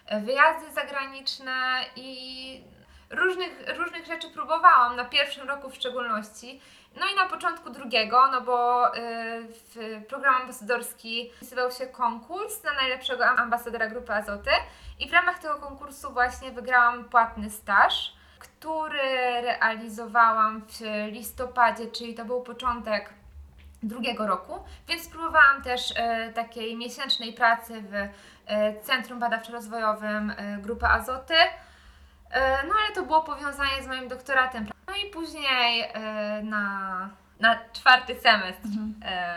e, 0.07 0.21
wyjazdy 0.21 0.73
zagraniczne 0.73 1.85
i 1.97 2.61
różnych, 3.11 3.79
różnych 3.79 4.07
rzeczy 4.07 4.31
próbowałam, 4.31 4.97
na 4.97 5.05
pierwszym 5.05 5.49
roku 5.49 5.71
w 5.71 5.75
szczególności. 5.75 6.61
No 6.97 7.07
i 7.13 7.17
na 7.17 7.29
początku 7.29 7.71
drugiego, 7.71 8.29
no 8.33 8.41
bo 8.41 8.89
y, 8.89 9.01
w 9.49 10.03
program 10.09 10.35
ambasadorski 10.35 11.31
nazywał 11.43 11.71
się 11.71 11.87
konkurs 11.87 12.65
na 12.65 12.73
najlepszego 12.73 13.27
ambasadora 13.27 13.89
grupy 13.89 14.13
Azoty 14.13 14.51
i 14.99 15.09
w 15.09 15.13
ramach 15.13 15.39
tego 15.39 15.55
konkursu 15.55 16.13
właśnie 16.13 16.51
wygrałam 16.53 17.05
płatny 17.05 17.51
staż, 17.51 18.15
który 18.65 19.41
realizowałam 19.43 20.63
w 20.69 20.81
listopadzie, 21.13 21.87
czyli 21.87 22.15
to 22.15 22.25
był 22.25 22.43
początek 22.43 23.11
drugiego 23.83 24.27
roku, 24.27 24.65
więc 24.89 25.03
spróbowałam 25.03 25.63
też 25.63 25.93
e, 25.97 26.33
takiej 26.33 26.77
miesięcznej 26.77 27.33
pracy 27.33 27.83
w 27.83 27.95
e, 28.47 28.81
Centrum 28.83 29.21
Badawczo-Rozwojowym 29.21 30.33
e, 30.37 30.59
Grupy 30.59 30.87
Azoty. 30.87 31.35
E, 32.31 32.67
No 32.67 32.75
ale 32.85 32.95
to 32.95 33.03
było 33.03 33.23
powiązanie 33.23 33.83
z 33.83 33.87
moim 33.87 34.09
doktoratem. 34.09 34.67
No 34.89 34.95
i 35.07 35.11
później 35.11 35.83
e, 35.83 36.43
na, 36.43 37.09
na 37.41 37.59
czwarty 37.73 38.21
semestr 38.21 38.69
e, 39.05 39.37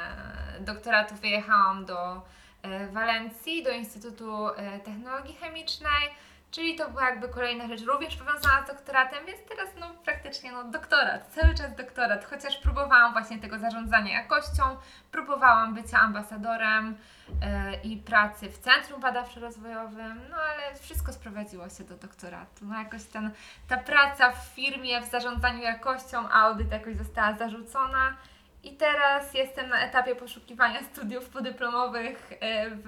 doktoratu 0.60 1.15
wyjechałam 1.15 1.86
do 1.86 2.22
e, 2.62 2.88
Walencji, 2.88 3.63
do 3.63 3.69
Instytutu 3.69 4.48
Technologii 4.86 5.36
Chemicznej, 5.36 6.10
czyli 6.51 6.75
to 6.75 6.89
była 6.89 7.10
jakby 7.10 7.30
kolejna 7.30 7.68
rzecz 7.68 7.82
również 7.82 8.16
powiązana 8.16 8.63
z 8.63 8.68
doktoratem, 8.68 9.25
więc 9.25 9.39
teraz 9.50 9.70
no 9.80 9.88
praktycznie 10.06 10.51
no 10.51 10.63
doktorat, 10.63 11.27
cały 11.27 11.56
czas 11.56 11.75
doktorat, 11.75 12.25
chociaż 12.25 12.58
próbowałam 12.58 13.13
właśnie 13.13 13.39
tego 13.39 13.60
zarządzania 13.60 14.13
jakością, 14.13 14.63
próbowałam 15.12 15.74
bycia 15.74 16.00
ambasadorem 16.00 16.98
e, 17.42 17.75
i 17.82 17.98
pracy 17.98 18.50
w 18.50 18.58
Centrum 18.58 19.01
Badawczo-Rozwojowym, 19.01 20.16
no 20.30 20.38
ale 20.38 20.75
wszystko 20.80 21.13
sprowadziło 21.13 21.70
się 21.70 21.84
do 21.84 21.98
doktoratu. 21.98 22.66
No 22.66 22.80
jakoś 22.80 23.04
ten, 23.04 23.32
ta 23.68 23.77
praca 23.77 24.32
w 24.32 24.46
firmie, 24.56 25.01
w 25.01 25.06
zarządzaniu 25.06 25.62
jakością, 25.62 26.30
audyt 26.30 26.72
jakoś 26.72 26.96
została 26.96 27.34
zarzucona. 27.34 28.16
I 28.63 28.75
teraz 28.75 29.34
jestem 29.34 29.70
na 29.70 29.80
etapie 29.80 30.16
poszukiwania 30.16 30.84
studiów 30.84 31.30
podyplomowych 31.30 32.32
e, 32.39 32.70
w 32.70 32.88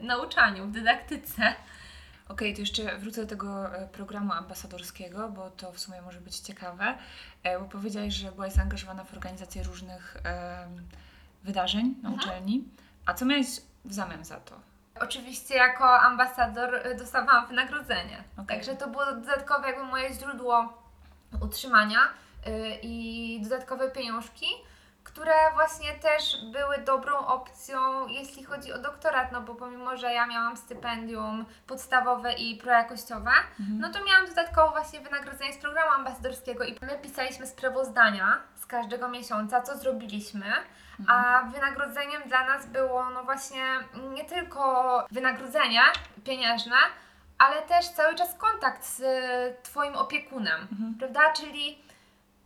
nauczaniu, 0.00 0.66
w 0.66 0.70
dydaktyce. 0.70 1.54
Okej, 2.32 2.54
to 2.54 2.60
jeszcze 2.60 2.98
wrócę 2.98 3.20
do 3.22 3.26
tego 3.28 3.76
e, 3.76 3.86
programu 3.88 4.32
ambasadorskiego, 4.32 5.28
bo 5.28 5.50
to 5.50 5.72
w 5.72 5.78
sumie 5.78 6.02
może 6.02 6.20
być 6.20 6.36
ciekawe, 6.38 6.94
e, 7.42 7.58
bo 7.58 7.64
powiedziałaś, 7.64 8.14
że 8.14 8.32
byłaś 8.32 8.52
zaangażowana 8.52 9.04
w 9.04 9.12
organizację 9.12 9.62
różnych 9.62 10.16
wydarzeń 11.44 11.94
na 12.02 12.08
Mhm. 12.08 12.14
uczelni. 12.14 12.64
A 13.06 13.14
co 13.14 13.24
miałeś 13.24 13.46
w 13.84 13.92
zamian 13.94 14.24
za 14.24 14.36
to? 14.40 14.54
oczywiście 15.00 15.54
jako 15.54 16.00
ambasador 16.00 16.86
y, 16.86 16.94
dostawałam 16.94 17.46
wynagrodzenie. 17.46 18.24
Okej. 18.36 18.46
Także 18.46 18.76
to 18.76 18.88
było 18.88 19.04
dodatkowe 19.06 19.66
jakby 19.68 19.84
moje 19.84 20.14
źródło 20.14 20.82
utrzymania 21.40 21.98
i 22.82 23.40
dodatkowe 23.42 23.90
pieniążki, 23.90 24.46
które 25.12 25.32
właśnie 25.54 25.94
też 25.94 26.36
były 26.52 26.78
dobrą 26.78 27.18
opcją, 27.18 28.06
jeśli 28.08 28.44
chodzi 28.44 28.72
o 28.72 28.78
doktorat, 28.78 29.32
no 29.32 29.40
bo 29.40 29.54
pomimo, 29.54 29.96
że 29.96 30.12
ja 30.12 30.26
miałam 30.26 30.56
stypendium 30.56 31.46
podstawowe 31.66 32.32
i 32.32 32.56
projakościowe, 32.56 33.30
no 33.58 33.90
to 33.90 34.04
miałam 34.04 34.26
dodatkowo 34.26 34.70
właśnie 34.70 35.00
wynagrodzenie 35.00 35.52
z 35.52 35.58
programu 35.58 35.90
ambasadorskiego 35.90 36.64
i 36.64 36.76
my 36.82 36.98
pisaliśmy 37.02 37.46
sprawozdania 37.46 38.40
z 38.54 38.66
każdego 38.66 39.08
miesiąca, 39.08 39.62
co 39.62 39.78
zrobiliśmy, 39.78 40.46
a 41.08 41.42
wynagrodzeniem 41.52 42.22
dla 42.26 42.44
nas 42.46 42.66
było 42.66 43.10
no 43.10 43.24
właśnie 43.24 43.64
nie 44.14 44.24
tylko 44.24 45.04
wynagrodzenie 45.10 45.80
pieniężne, 46.24 46.76
ale 47.38 47.62
też 47.62 47.88
cały 47.88 48.14
czas 48.14 48.34
kontakt 48.34 48.84
z 48.84 49.02
Twoim 49.62 49.96
opiekunem, 49.96 50.68
prawda? 50.98 51.32
Czyli 51.32 51.82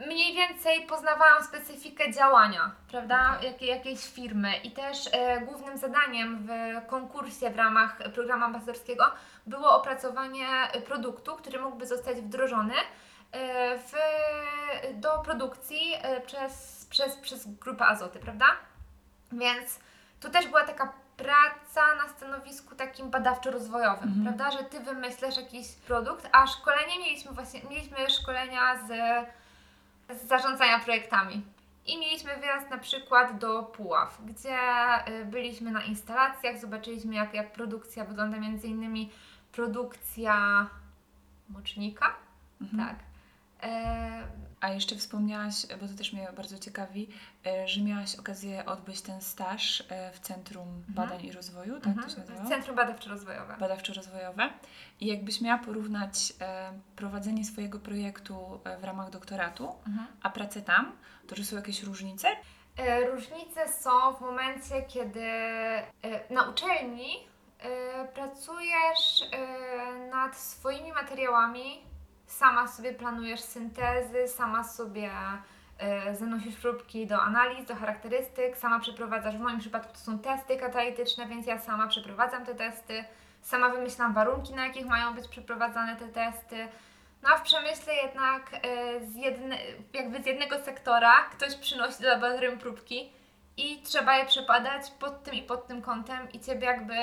mniej 0.01 0.35
więcej 0.35 0.87
poznawałam 0.87 1.45
specyfikę 1.45 2.13
działania, 2.13 2.71
prawda, 2.91 3.39
Jakie, 3.43 3.67
jakiejś 3.67 4.01
firmy 4.13 4.57
i 4.57 4.71
też 4.71 5.09
e, 5.13 5.41
głównym 5.41 5.79
zadaniem 5.79 6.39
w 6.49 6.87
konkursie 6.87 7.51
w 7.51 7.57
ramach 7.57 7.99
programu 8.15 8.45
ambasadorskiego 8.45 9.05
było 9.47 9.77
opracowanie 9.77 10.47
produktu, 10.87 11.37
który 11.37 11.61
mógłby 11.61 11.87
zostać 11.87 12.17
wdrożony 12.21 12.75
e, 13.33 13.79
w, 13.79 13.93
do 14.95 15.19
produkcji 15.19 15.93
e, 16.03 16.21
przez, 16.21 16.87
przez, 16.91 17.17
przez 17.17 17.47
grupę 17.59 17.87
Azoty, 17.87 18.19
prawda? 18.19 18.47
Więc 19.33 19.81
tu 20.21 20.31
też 20.31 20.47
była 20.47 20.65
taka 20.65 20.93
praca 21.17 21.95
na 22.03 22.09
stanowisku 22.09 22.75
takim 22.75 23.11
badawczo-rozwojowym, 23.11 24.03
Mhm. 24.09 24.23
prawda, 24.37 24.51
że 24.59 24.65
Ty 24.65 24.81
wymyślasz 24.81 25.37
jakiś 25.37 25.73
produkt, 25.73 26.29
a 26.33 26.47
szkolenie 26.47 26.99
mieliśmy 26.99 27.33
właśnie, 27.33 27.61
mieliśmy 27.71 28.11
szkolenia 28.11 28.77
z 28.77 28.91
z 30.15 30.29
zarządzania 30.29 30.79
projektami. 30.79 31.43
I 31.87 31.99
mieliśmy 31.99 32.37
wyjazd 32.37 32.71
na 32.71 32.79
przykład 32.79 33.39
do 33.39 33.63
Puław, 33.63 34.19
gdzie 34.25 34.59
y, 35.09 35.25
byliśmy 35.25 35.71
na 35.71 35.83
instalacjach, 35.83 36.59
zobaczyliśmy 36.59 37.15
jak, 37.15 37.35
jak 37.35 37.53
produkcja 37.53 38.05
wygląda, 38.05 38.39
między 38.41 38.67
innymi 38.67 39.11
produkcja 39.53 40.67
mocznika, 41.49 42.15
Mhm. 42.61 42.89
tak. 42.89 42.97
E, 43.63 44.29
A 44.67 44.71
jeszcze 44.71 44.97
wspomniałaś, 44.97 45.67
bo 45.81 45.89
to 45.89 45.95
też 45.95 46.13
mnie 46.13 46.29
bardzo 46.37 46.59
ciekawi, 46.59 47.09
e, 47.47 47.69
że 47.69 47.81
miałaś 47.81 48.15
okazję 48.17 48.67
odbyć 48.67 49.01
ten 49.01 49.21
staż 49.21 49.85
e, 49.89 50.13
w 50.13 50.21
Centrum 50.21 50.85
Badań 50.89 51.25
i 51.25 51.33
Rozwoju, 51.33 51.81
tak 51.81 51.95
to 51.95 52.09
się 52.11 52.17
mhm, 52.17 52.29
nazywa? 52.29 52.49
Centrum 52.49 52.77
Badawczo-Rozwojowe. 52.77 53.59
Badawczo-rozwojowe. 53.59 54.51
I 55.01 55.07
jakbyś 55.07 55.41
miała 55.41 55.59
porównać 55.59 56.33
e, 56.41 56.73
prowadzenie 56.97 57.45
swojego 57.45 57.79
projektu 57.79 58.61
w 58.81 58.85
ramach 58.85 59.11
doktoratu, 59.11 59.75
Mhm. 59.87 60.07
a 60.23 60.31
pracę 60.31 60.63
tam, 60.63 60.93
to 61.29 61.35
czy 61.37 61.45
są 61.45 61.57
jakieś 61.57 61.83
różnice? 61.83 62.29
Różnice 63.13 63.69
są 63.73 64.13
w 64.15 64.21
momencie, 64.21 64.83
kiedy 64.83 65.27
na 66.31 66.43
uczelni 66.51 67.27
pracujesz 68.15 69.25
nad 70.11 70.37
swoimi 70.37 70.93
materiałami, 70.93 71.86
sama 72.27 72.69
sobie 72.69 72.93
planujesz 72.93 73.41
syntezy, 73.41 74.29
sama 74.29 74.65
sobie 74.65 75.11
e, 75.79 76.15
zanosisz 76.15 76.57
próbki 76.57 77.07
do 77.07 77.23
analiz, 77.23 77.67
do 77.67 77.77
charakterystyk, 77.77 78.57
sama 78.57 78.81
przeprowadzasz, 78.81 79.37
w 79.37 79.41
moim 79.41 79.59
przypadku 79.59 79.93
to 79.93 79.99
są 79.99 80.19
testy 80.19 80.57
katalityczne, 80.57 81.27
więc 81.27 81.47
ja 81.47 81.59
sama 81.59 81.89
przeprowadzam 81.89 82.47
te 82.47 82.55
testy, 82.55 83.05
sama 83.43 83.69
wymyślam 83.69 84.15
warunki, 84.15 84.55
na 84.55 84.67
jakich 84.67 84.87
mają 84.87 85.15
być 85.15 85.29
przeprowadzane 85.29 85.97
te 85.97 86.09
testy. 86.09 86.69
No 87.23 87.29
a 87.35 87.39
w 87.39 87.43
przemyśle 87.43 87.95
jednak 87.95 88.51
e, 88.55 89.01
z 89.01 89.15
jedne, 89.15 89.59
jakby 89.95 90.23
z 90.23 90.27
jednego 90.27 90.59
sektora 90.59 91.13
ktoś 91.33 91.55
przynosi 91.55 92.03
do 92.03 92.09
laboratorium 92.09 92.59
próbki 92.59 93.13
i 93.57 93.83
trzeba 93.83 94.17
je 94.17 94.27
przebadać 94.27 94.91
pod 94.91 95.23
tym 95.23 95.35
i 95.35 95.43
pod 95.43 95.67
tym 95.67 95.83
kątem 95.83 96.33
i 96.33 96.41
Ciebie 96.41 96.67
jakby 96.67 96.95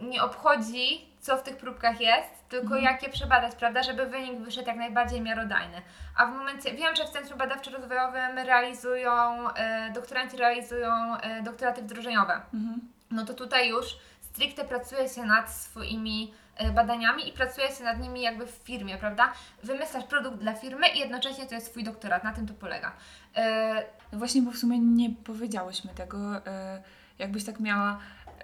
nie 0.00 0.22
obchodzi, 0.22 1.06
co 1.20 1.36
w 1.36 1.42
tych 1.42 1.56
próbkach 1.56 2.00
jest, 2.00 2.48
tylko 2.48 2.64
Mhm. 2.76 2.84
jak 2.84 3.02
je 3.02 3.08
przebadać, 3.08 3.54
prawda, 3.54 3.82
żeby 3.82 4.06
wynik 4.06 4.38
wyszedł 4.40 4.68
jak 4.68 4.76
najbardziej 4.76 5.20
miarodajny. 5.20 5.82
A 6.16 6.26
w 6.26 6.30
momencie, 6.32 6.72
wiem, 6.74 6.96
że 6.96 7.04
w 7.04 7.10
Centrum 7.10 7.38
Badawczo-Rozwojowym 7.38 8.44
realizują, 8.46 9.48
e, 9.50 9.90
doktoranci 9.92 10.36
realizują 10.36 11.16
e, 11.16 11.42
doktoraty 11.42 11.82
wdrożeniowe 11.82 12.40
Mhm. 12.54 12.80
no 13.10 13.24
to 13.24 13.34
tutaj 13.34 13.68
już 13.68 13.86
stricte 14.20 14.64
pracuje 14.64 15.08
się 15.08 15.24
nad 15.24 15.50
swoimi 15.52 16.34
e, 16.56 16.70
badaniami 16.72 17.28
i 17.28 17.32
pracuje 17.32 17.68
się 17.72 17.84
nad 17.84 18.00
nimi 18.00 18.22
jakby 18.22 18.46
w 18.46 18.50
firmie, 18.50 18.98
prawda? 18.98 19.32
Wymyślasz 19.62 20.04
produkt 20.04 20.36
dla 20.38 20.54
firmy 20.54 20.88
i 20.88 20.98
jednocześnie 20.98 21.46
to 21.46 21.54
jest 21.54 21.70
Twój 21.70 21.84
doktorat, 21.84 22.24
na 22.24 22.32
tym 22.32 22.46
to 22.46 22.54
polega. 22.54 22.92
E, 23.36 23.82
No 24.12 24.18
właśnie, 24.18 24.42
bo 24.42 24.50
w 24.50 24.56
sumie 24.56 24.78
nie 24.78 25.10
powiedziałyśmy 25.10 25.94
tego. 25.94 26.18
e, 26.46 26.82
Jakbyś 27.18 27.44
tak 27.44 27.60
miała 27.60 27.98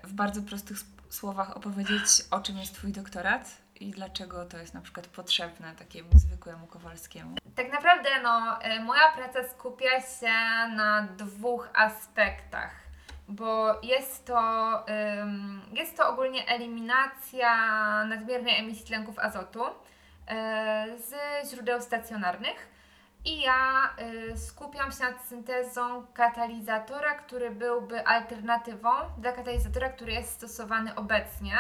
w 0.05 0.12
bardzo 0.12 0.43
prostych 0.43 0.77
słowach 1.14 1.57
opowiedzieć, 1.57 2.05
o 2.31 2.40
czym 2.40 2.59
jest 2.59 2.75
Twój 2.75 2.92
doktorat 2.92 3.62
i 3.81 3.90
dlaczego 3.90 4.44
to 4.46 4.59
jest 4.59 4.75
na 4.75 4.81
przykład 4.81 5.07
potrzebne 5.07 5.75
takiemu 5.75 6.11
zwykłemu 6.14 6.66
Kowalskiemu. 6.66 7.37
tak 7.57 7.72
naprawdę 7.72 8.09
no, 8.22 8.62
e, 8.62 8.81
moja 8.81 9.12
praca 9.12 9.48
skupia 9.48 10.01
się 10.01 10.35
na 10.77 11.09
dwóch 11.16 11.70
aspektach, 11.75 12.70
bo 13.29 13.81
jest 13.83 14.27
to, 14.27 14.85
jest 15.72 15.96
to 15.96 16.09
ogólnie 16.09 16.46
eliminacja 16.46 17.55
nadmiernej 18.05 18.59
emisji 18.59 18.87
tlenków 18.87 19.18
azotu 19.18 19.64
e, 20.29 20.87
z 20.98 21.14
źródeł 21.51 21.81
stacjonarnych. 21.81 22.72
I 23.25 23.41
ja 23.41 23.91
y, 24.33 24.39
skupiam 24.39 24.93
się 24.93 25.05
nad 25.05 25.25
syntezą 25.25 26.07
katalizatora, 26.15 27.15
który 27.15 27.51
byłby 27.51 28.07
alternatywą 28.07 28.91
dla 29.19 29.33
katalizatora, 29.33 29.89
który 29.89 30.13
jest 30.13 30.31
stosowany 30.33 30.95
obecnie, 30.95 31.55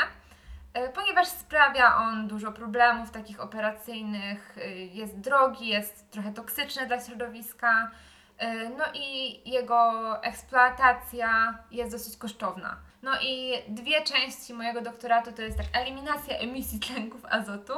y, 0.78 0.92
ponieważ 0.92 1.28
sprawia 1.28 1.96
on 1.96 2.28
dużo 2.28 2.52
problemów 2.52 3.10
takich 3.10 3.40
operacyjnych, 3.40 4.58
y, 4.58 4.70
jest 4.74 5.20
drogi, 5.20 5.68
jest 5.68 6.10
trochę 6.10 6.32
toksyczny 6.32 6.86
dla 6.86 7.00
środowiska, 7.00 7.90
y, 8.42 8.70
no 8.78 8.84
i 8.94 9.40
jego 9.50 10.22
eksploatacja 10.22 11.58
jest 11.70 11.92
dosyć 11.92 12.16
kosztowna. 12.16 12.76
No 13.02 13.10
i 13.22 13.52
dwie 13.68 14.02
części 14.02 14.54
mojego 14.54 14.80
doktoratu 14.80 15.32
to 15.32 15.42
jest 15.42 15.56
tak 15.56 15.66
eliminacja 15.72 16.38
emisji 16.38 16.80
tlenków 16.80 17.24
azotu 17.24 17.72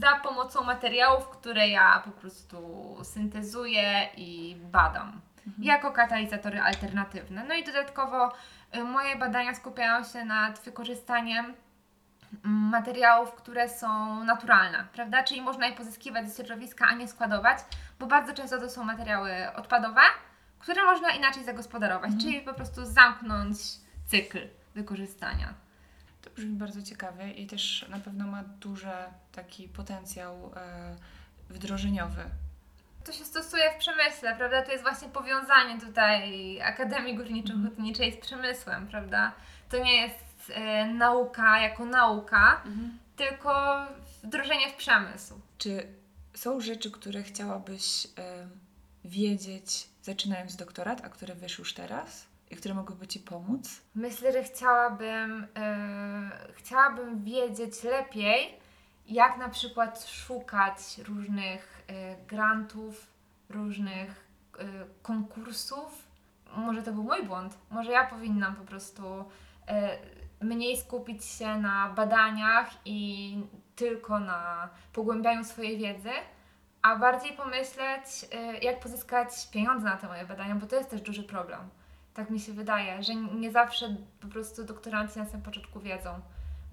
za 0.00 0.16
pomocą 0.16 0.64
materiałów, 0.64 1.28
które 1.28 1.68
ja 1.68 2.02
po 2.04 2.10
prostu 2.10 2.96
syntezuję 3.02 4.08
i 4.16 4.56
badam 4.72 5.20
jako 5.58 5.92
katalizatory 5.92 6.60
alternatywne. 6.60 7.44
No 7.48 7.54
i 7.54 7.64
dodatkowo 7.64 8.32
y, 8.76 8.84
moje 8.84 9.16
badania 9.16 9.54
skupiają 9.54 10.04
się 10.04 10.24
nad 10.24 10.60
wykorzystaniem 10.60 11.44
mm, 11.44 11.54
materiałów, 12.44 13.32
które 13.32 13.68
są 13.68 14.24
naturalne, 14.24 14.86
prawda? 14.92 15.22
Czyli 15.22 15.42
można 15.42 15.66
je 15.66 15.72
pozyskiwać 15.72 16.30
ze 16.30 16.44
środowiska, 16.44 16.86
a 16.86 16.94
nie 16.94 17.08
składować, 17.08 17.58
bo 17.98 18.06
bardzo 18.06 18.34
często 18.34 18.60
to 18.60 18.70
są 18.70 18.84
materiały 18.84 19.32
odpadowe, 19.56 20.00
które 20.58 20.82
można 20.82 21.10
inaczej 21.10 21.44
zagospodarować, 21.44 22.10
czyli 22.20 22.40
po 22.40 22.54
prostu 22.54 22.84
zamknąć 22.84 23.56
cykl 24.06 24.38
wykorzystania. 24.74 25.63
Brzmi 26.36 26.56
bardzo 26.56 26.82
ciekawie 26.82 27.30
i 27.30 27.46
też 27.46 27.86
na 27.88 27.98
pewno 27.98 28.26
ma 28.26 28.42
duży 28.42 28.88
taki 29.32 29.68
potencjał 29.68 30.52
e, 30.56 30.96
wdrożeniowy. 31.48 32.24
To 33.04 33.12
się 33.12 33.24
stosuje 33.24 33.72
w 33.72 33.78
przemyśle, 33.78 34.36
prawda? 34.36 34.62
To 34.62 34.72
jest 34.72 34.82
właśnie 34.82 35.08
powiązanie 35.08 35.80
tutaj 35.80 36.60
Akademii 36.62 37.18
Górniczo-Hutniczej 37.18 38.12
z 38.12 38.16
przemysłem, 38.16 38.86
prawda? 38.86 39.32
To 39.68 39.78
nie 39.78 39.96
jest 39.96 40.52
e, 40.54 40.86
nauka 40.86 41.60
jako 41.60 41.84
nauka, 41.84 42.62
tylko 43.16 43.76
wdrożenie 44.22 44.70
w 44.72 44.76
przemysł. 44.76 45.40
Czy 45.58 45.86
są 46.34 46.60
rzeczy, 46.60 46.90
które 46.90 47.22
chciałabyś 47.22 48.06
e, 48.18 48.48
wiedzieć, 49.04 49.88
zaczynając 50.02 50.56
doktorat, 50.56 51.04
a 51.04 51.08
które 51.08 51.34
wiesz 51.34 51.58
już 51.58 51.74
teraz 51.74 52.26
które 52.56 52.74
mogłyby 52.74 53.06
Ci 53.06 53.20
pomóc? 53.20 53.82
Myślę, 53.94 54.32
że 54.32 54.42
chciałabym, 54.44 55.46
e, 55.56 56.30
chciałabym 56.54 57.24
wiedzieć 57.24 57.82
lepiej, 57.82 58.58
jak 59.06 59.38
na 59.38 59.48
przykład 59.48 60.04
szukać 60.04 60.98
różnych 60.98 61.84
e, 61.86 62.16
grantów, 62.26 63.06
różnych 63.48 64.26
e, 64.58 64.64
konkursów. 65.02 66.08
Może 66.56 66.82
to 66.82 66.92
był 66.92 67.02
mój 67.02 67.22
błąd. 67.22 67.58
Może 67.70 67.92
ja 67.92 68.06
powinnam 68.06 68.56
po 68.56 68.64
prostu 68.64 69.24
mniej 70.40 70.76
skupić 70.76 71.24
się 71.24 71.58
na 71.58 71.88
badaniach 71.88 72.70
i 72.84 73.38
tylko 73.76 74.20
na 74.20 74.68
pogłębianiu 74.92 75.44
swojej 75.44 75.78
wiedzy, 75.78 76.10
a 76.82 76.96
bardziej 76.96 77.32
pomyśleć, 77.32 78.28
jak 78.62 78.80
pozyskać 78.80 79.50
pieniądze 79.50 79.84
na 79.84 79.96
te 79.96 80.06
moje 80.06 80.26
badania, 80.26 80.54
bo 80.54 80.66
to 80.66 80.76
jest 80.76 80.90
też 80.90 81.00
duży 81.00 81.22
problem. 81.22 81.60
Tak 82.14 82.30
mi 82.30 82.40
się 82.40 82.52
wydaje, 82.52 83.02
że 83.02 83.14
nie 83.14 83.50
zawsze 83.52 83.96
po 84.20 84.28
prostu 84.28 84.64
doktoranci 84.64 85.18
na 85.18 85.24
samym 85.26 85.42
początku 85.42 85.80
wiedzą. 85.80 86.20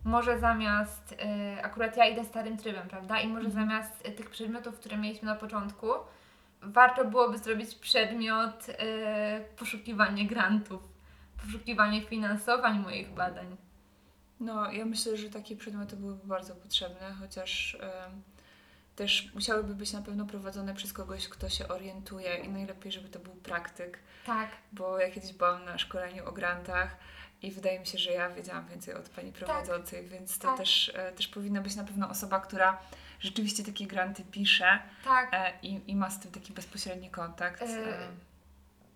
Może 0.03 0.39
zamiast, 0.39 1.11
y, 1.11 1.63
akurat 1.63 1.97
ja 1.97 2.05
idę 2.05 2.25
starym 2.25 2.57
trybem, 2.57 2.87
prawda? 2.87 3.19
I 3.19 3.27
może 3.27 3.47
Mhm. 3.47 3.67
zamiast 3.67 4.07
y, 4.07 4.11
tych 4.11 4.29
przedmiotów, 4.29 4.79
które 4.79 4.97
mieliśmy 4.97 5.25
na 5.25 5.35
początku, 5.35 5.87
warto 6.61 7.05
byłoby 7.05 7.37
zrobić 7.37 7.75
przedmiot 7.75 8.69
y, 8.69 8.75
poszukiwanie 9.57 10.27
grantów, 10.27 10.81
poszukiwanie 11.45 12.01
finansowań 12.01 12.79
moich 12.79 13.09
badań. 13.13 13.57
No, 14.39 14.71
ja 14.71 14.85
myślę, 14.85 15.17
że 15.17 15.29
takie 15.29 15.55
przedmioty 15.55 15.95
byłyby 15.95 16.27
bardzo 16.27 16.55
potrzebne, 16.55 17.13
chociaż 17.19 17.77
em, 17.81 18.21
też 19.01 19.31
musiałyby 19.35 19.75
być 19.75 19.93
na 19.93 20.01
pewno 20.01 20.25
prowadzone 20.25 20.73
przez 20.73 20.93
kogoś, 20.93 21.27
kto 21.29 21.49
się 21.49 21.67
orientuje 21.67 22.35
i 22.37 22.49
najlepiej, 22.49 22.91
żeby 22.91 23.09
to 23.09 23.19
był 23.19 23.33
praktyk, 23.33 23.99
Tak. 24.25 24.49
bo 24.71 24.99
ja 24.99 25.11
kiedyś 25.11 25.33
byłam 25.33 25.65
na 25.65 25.77
szkoleniu 25.77 26.29
o 26.29 26.31
grantach 26.31 26.95
i 27.41 27.51
wydaje 27.51 27.79
mi 27.79 27.87
się, 27.87 27.97
że 27.97 28.11
ja 28.11 28.29
wiedziałam 28.29 28.67
więcej 28.67 28.93
od 28.93 29.09
pani 29.09 29.31
prowadzącej, 29.31 30.07
więc 30.07 30.37
to 30.39 30.47
tak. 30.47 30.57
też, 30.57 30.91
e, 30.95 31.11
też 31.11 31.27
powinna 31.27 31.61
być 31.61 31.75
na 31.75 31.83
pewno 31.83 32.09
osoba, 32.09 32.39
która 32.39 32.77
rzeczywiście 33.19 33.63
takie 33.63 33.87
granty 33.87 34.23
pisze 34.31 34.79
Tak. 35.05 35.29
e, 35.33 35.53
i, 35.61 35.91
i 35.91 35.95
ma 35.95 36.09
z 36.09 36.19
tym 36.19 36.31
taki 36.31 36.53
bezpośredni 36.53 37.09
kontakt. 37.09 37.61
E. 37.61 37.67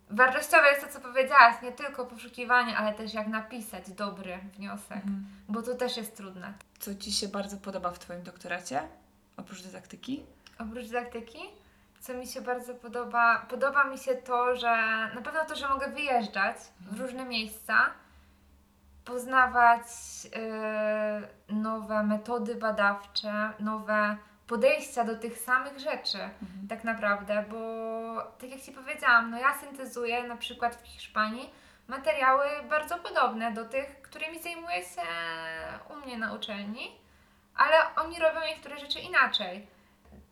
Wartościowe 0.10 0.68
jest 0.70 0.82
to, 0.82 0.94
co 0.94 1.00
powiedziałaś, 1.00 1.56
nie 1.64 1.72
tylko 1.72 2.06
poszukiwanie, 2.06 2.78
ale 2.78 2.94
też 2.94 3.14
jak 3.14 3.28
napisać 3.28 3.92
dobry 3.92 4.38
wniosek, 4.58 4.92
Mhm. 4.98 5.26
bo 5.50 5.62
to 5.62 5.76
też 5.76 5.98
jest 5.98 6.18
trudne. 6.18 6.54
Co 6.80 6.96
Ci 6.96 7.12
się 7.12 7.28
bardzo 7.28 7.58
podoba 7.58 7.92
w 7.92 8.00
Twoim 8.00 8.24
doktoracie, 8.24 8.82
oprócz 9.38 9.62
dydaktyki? 9.62 10.26
Oprócz 10.60 10.86
dydaktyki, 10.86 11.40
co 12.00 12.14
mi 12.14 12.28
się 12.28 12.42
bardzo 12.42 12.76
podoba, 12.76 13.46
podoba 13.50 13.84
mi 13.84 13.98
się 13.98 14.16
to, 14.16 14.56
że 14.56 14.78
na 15.16 15.22
pewno 15.22 15.46
to, 15.46 15.56
że 15.56 15.70
mogę 15.70 15.88
wyjeżdżać 15.88 16.58
w 16.92 17.02
różne 17.02 17.26
miejsca, 17.26 17.92
poznawać 19.06 19.88
e, 20.36 21.22
nowe 21.50 22.04
metody 22.04 22.56
badawcze, 22.56 23.50
nowe 23.60 24.18
podejścia 24.48 25.04
do 25.04 25.16
tych 25.16 25.38
samych 25.38 25.80
rzeczy. 25.80 26.18
Mhm. 26.18 26.68
tak 26.70 26.84
naprawdę, 26.84 27.46
bo 27.50 27.58
tak 28.40 28.50
jak 28.50 28.62
Ci 28.62 28.72
powiedziałam, 28.72 29.32
no 29.32 29.40
ja 29.40 29.58
syntezuję 29.58 30.24
na 30.24 30.38
przykład 30.38 30.76
w 30.76 30.88
Hiszpanii 30.88 31.50
materiały 31.88 32.46
bardzo 32.70 32.98
podobne 32.98 33.52
do 33.52 33.66
tych, 33.66 34.02
którymi 34.02 34.40
zajmuję 34.40 34.82
się 34.84 35.02
u 35.90 35.96
mnie 35.96 36.18
na 36.18 36.34
uczelni, 36.34 36.92
ale 37.56 37.76
oni 37.96 38.20
robią 38.20 38.40
niektóre 38.48 38.80
rzeczy 38.80 39.00
inaczej. 39.00 39.68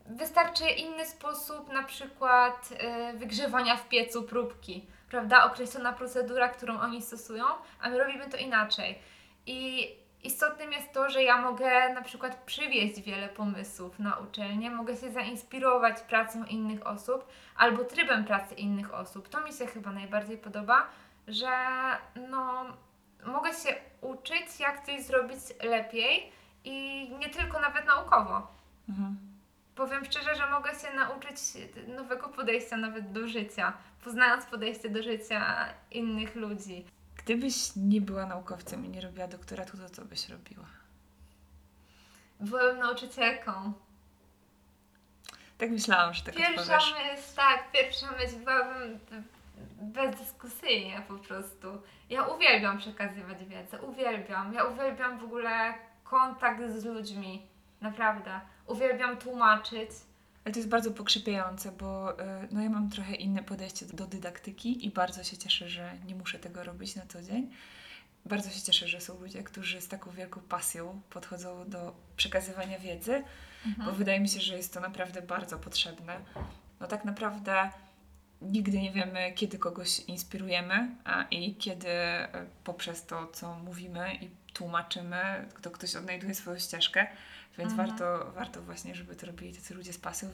Wystarczy 0.06 0.70
inny 0.70 1.06
sposób, 1.06 1.74
na 1.74 1.84
przykład 1.84 2.70
y, 3.14 3.18
wygrzewania 3.18 3.76
w 3.76 3.88
piecu 3.88 4.24
próbki, 4.24 4.86
prawda? 5.10 5.44
Określona 5.44 5.94
procedura, 5.94 6.50
którą 6.50 6.80
oni 6.80 7.02
stosują, 7.02 7.46
a 7.82 7.90
my 7.90 7.98
robimy 7.98 8.30
to 8.30 8.38
inaczej. 8.38 9.00
I 9.46 9.90
istotnym 10.24 10.72
jest 10.74 10.94
to, 10.94 11.10
że 11.10 11.24
ja 11.24 11.42
mogę 11.42 11.94
na 11.94 12.02
przykład 12.02 12.44
przywieźć 12.44 13.02
wiele 13.02 13.30
pomysłów 13.30 14.00
na 14.00 14.16
uczelnię, 14.16 14.72
mogę 14.72 14.98
się 14.98 15.12
zainspirować 15.12 16.02
pracą 16.02 16.44
innych 16.44 16.88
osób 16.88 17.28
albo 17.56 17.84
trybem 17.84 18.26
pracy 18.26 18.56
innych 18.56 18.94
osób. 18.94 19.30
To 19.30 19.42
mi 19.42 19.54
się 19.54 19.68
chyba 19.68 19.92
najbardziej 19.92 20.38
podoba, 20.38 20.88
że 21.28 21.52
no, 22.30 22.66
mogę 23.26 23.54
się 23.54 23.76
uczyć, 24.02 24.60
jak 24.60 24.86
coś 24.86 25.02
zrobić 25.02 25.40
lepiej 25.64 26.32
i 26.64 27.03
nawet 27.64 27.86
naukowo. 27.86 28.48
Mhm. 28.90 29.18
Powiem 29.76 30.06
szczerze, 30.06 30.36
że 30.36 30.50
mogę 30.50 30.72
się 30.80 30.94
nauczyć 30.96 31.38
nowego 31.88 32.30
podejścia 32.30 32.78
nawet 32.78 33.12
do 33.12 33.28
życia, 33.28 33.74
poznając 34.04 34.46
podejście 34.46 34.90
do 34.90 35.04
życia 35.04 35.66
innych 35.92 36.36
ludzi. 36.36 36.86
Gdybyś 37.18 37.56
nie 37.76 38.02
była 38.02 38.26
naukowcem 38.26 38.86
i 38.86 38.90
nie 38.90 39.02
robiła 39.02 39.28
doktoratu, 39.28 39.78
to 39.78 39.90
co 39.90 40.06
byś 40.06 40.30
robiła? 40.30 40.66
Byłem 42.40 42.80
nauczycielką. 42.80 43.74
Tak 45.58 45.72
myślałam, 45.72 46.14
że 46.14 46.24
tak 46.24 46.36
Pierwsza 46.36 46.62
odpowiesz. 46.62 46.94
myśl, 46.94 47.36
tak, 47.36 47.72
pierwsza 47.72 48.12
myśl 48.12 48.36
byłabym 48.38 49.00
bezdyskusyjnie 49.82 51.04
po 51.08 51.14
prostu. 51.14 51.82
Ja 52.10 52.24
uwielbiam 52.24 52.78
przekazywać 52.78 53.46
wiedzę, 53.46 53.82
uwielbiam. 53.82 54.54
Ja 54.54 54.64
uwielbiam 54.64 55.20
w 55.20 55.24
ogóle 55.24 55.74
kontakt 56.04 56.62
z 56.72 56.86
ludźmi, 56.86 57.48
naprawdę. 57.84 58.42
Uwielbiam 58.68 59.18
tłumaczyć. 59.18 59.90
Ale 60.46 60.54
to 60.54 60.60
jest 60.60 60.70
bardzo 60.70 60.92
pokrzepiające, 60.92 61.72
bo 61.72 62.20
y, 62.20 62.24
no 62.52 62.62
ja 62.62 62.70
mam 62.70 62.90
trochę 62.90 63.16
inne 63.16 63.44
podejście 63.44 63.86
do 63.86 64.08
dydaktyki 64.08 64.86
i 64.86 64.92
bardzo 64.92 65.24
się 65.24 65.38
cieszę, 65.38 65.70
że 65.70 65.94
nie 66.06 66.16
muszę 66.16 66.40
tego 66.40 66.64
robić 66.64 66.96
na 66.96 67.06
co 67.06 67.22
dzień. 67.22 67.52
Bardzo 68.26 68.50
się 68.50 68.62
cieszę, 68.62 68.88
że 68.88 69.02
są 69.02 69.20
ludzie, 69.20 69.44
którzy 69.44 69.82
z 69.82 69.88
taką 69.88 70.12
wielką 70.12 70.42
pasją 70.42 71.02
podchodzą 71.10 71.70
do 71.70 71.96
przekazywania 72.18 72.80
wiedzy, 72.80 73.24
bo 73.86 73.92
wydaje 73.92 74.20
mi 74.20 74.30
się, 74.30 74.42
że 74.42 74.58
jest 74.58 74.74
to 74.74 74.80
naprawdę 74.80 75.22
bardzo 75.22 75.60
potrzebne. 75.60 76.20
No 76.80 76.88
tak 76.88 77.06
naprawdę 77.06 77.70
nigdy 78.44 78.82
nie 78.82 78.92
wiemy, 78.92 79.32
kiedy 79.36 79.58
kogoś 79.60 80.00
inspirujemy 80.00 80.90
a, 81.06 81.24
i 81.32 81.56
kiedy 81.56 81.90
e, 81.90 82.46
poprzez 82.64 83.06
to, 83.06 83.28
co 83.28 83.56
mówimy 83.56 84.16
i 84.16 84.30
tłumaczymy, 84.54 85.48
to 85.62 85.72
ktoś 85.72 85.96
odnajduje 85.96 86.36
swoją 86.36 86.60
ścieżkę, 86.60 87.08
więc 87.58 87.72
Mhm. 87.72 87.90
warto, 87.90 88.32
warto 88.32 88.62
właśnie, 88.62 88.96
żeby 88.96 89.16
to 89.16 89.26
robili 89.28 89.54
tacy 89.56 89.74
ludzie 89.74 89.94
z 89.94 89.98
pasją. 90.00 90.30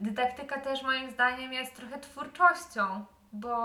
Dydaktyka 0.00 0.60
też 0.60 0.82
moim 0.82 1.10
zdaniem 1.10 1.52
jest 1.52 1.76
trochę 1.76 2.00
twórczością, 2.00 3.04
bo 3.32 3.56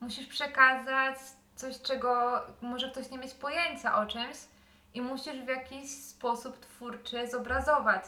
musisz 0.00 0.26
przekazać 0.26 1.16
coś, 1.56 1.82
czego 1.82 2.40
może 2.62 2.90
ktoś 2.90 3.10
nie 3.10 3.18
mieć 3.18 3.34
pojęcia 3.34 3.98
o 3.98 4.06
czymś 4.06 4.36
i 4.94 5.00
musisz 5.02 5.40
w 5.44 5.48
jakiś 5.48 5.90
sposób 5.90 6.60
twórczy 6.60 7.28
zobrazować 7.30 8.04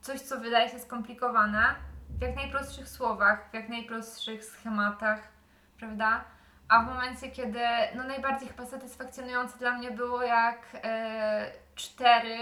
coś, 0.00 0.20
co 0.20 0.40
wydaje 0.40 0.68
się 0.70 0.78
skomplikowane 0.78 1.74
w 2.08 2.20
jak 2.22 2.36
najprostszych 2.36 2.88
słowach, 2.88 3.50
w 3.50 3.54
jak 3.54 3.68
najprostszych 3.68 4.44
schematach, 4.44 5.28
prawda? 5.78 6.24
A 6.68 6.82
w 6.82 6.86
momencie, 6.86 7.30
kiedy 7.30 7.60
no 7.94 8.04
najbardziej 8.04 8.48
chyba 8.48 8.66
satysfakcjonujące 8.66 9.58
dla 9.58 9.78
mnie 9.78 9.90
było, 9.90 10.22
jak 10.22 10.58
e, 10.74 11.50
cztery 11.74 12.36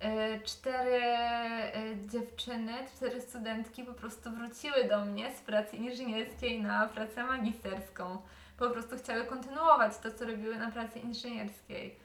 e, 0.00 0.40
cztery 0.40 1.02
e, 1.02 1.72
dziewczyny, 2.08 2.72
cztery 2.96 3.20
studentki 3.20 3.84
po 3.84 3.92
prostu 3.92 4.30
wróciły 4.30 4.84
do 4.88 5.04
mnie 5.04 5.32
z 5.32 5.40
pracy 5.40 5.76
inżynierskiej 5.76 6.62
na 6.62 6.88
pracę 6.88 7.24
magisterską. 7.24 8.22
Po 8.58 8.70
prostu 8.70 8.96
chciały 8.96 9.24
kontynuować 9.24 9.98
to, 9.98 10.10
co 10.10 10.24
robiły 10.24 10.56
na 10.56 10.70
pracy 10.70 10.98
inżynierskiej. 10.98 11.96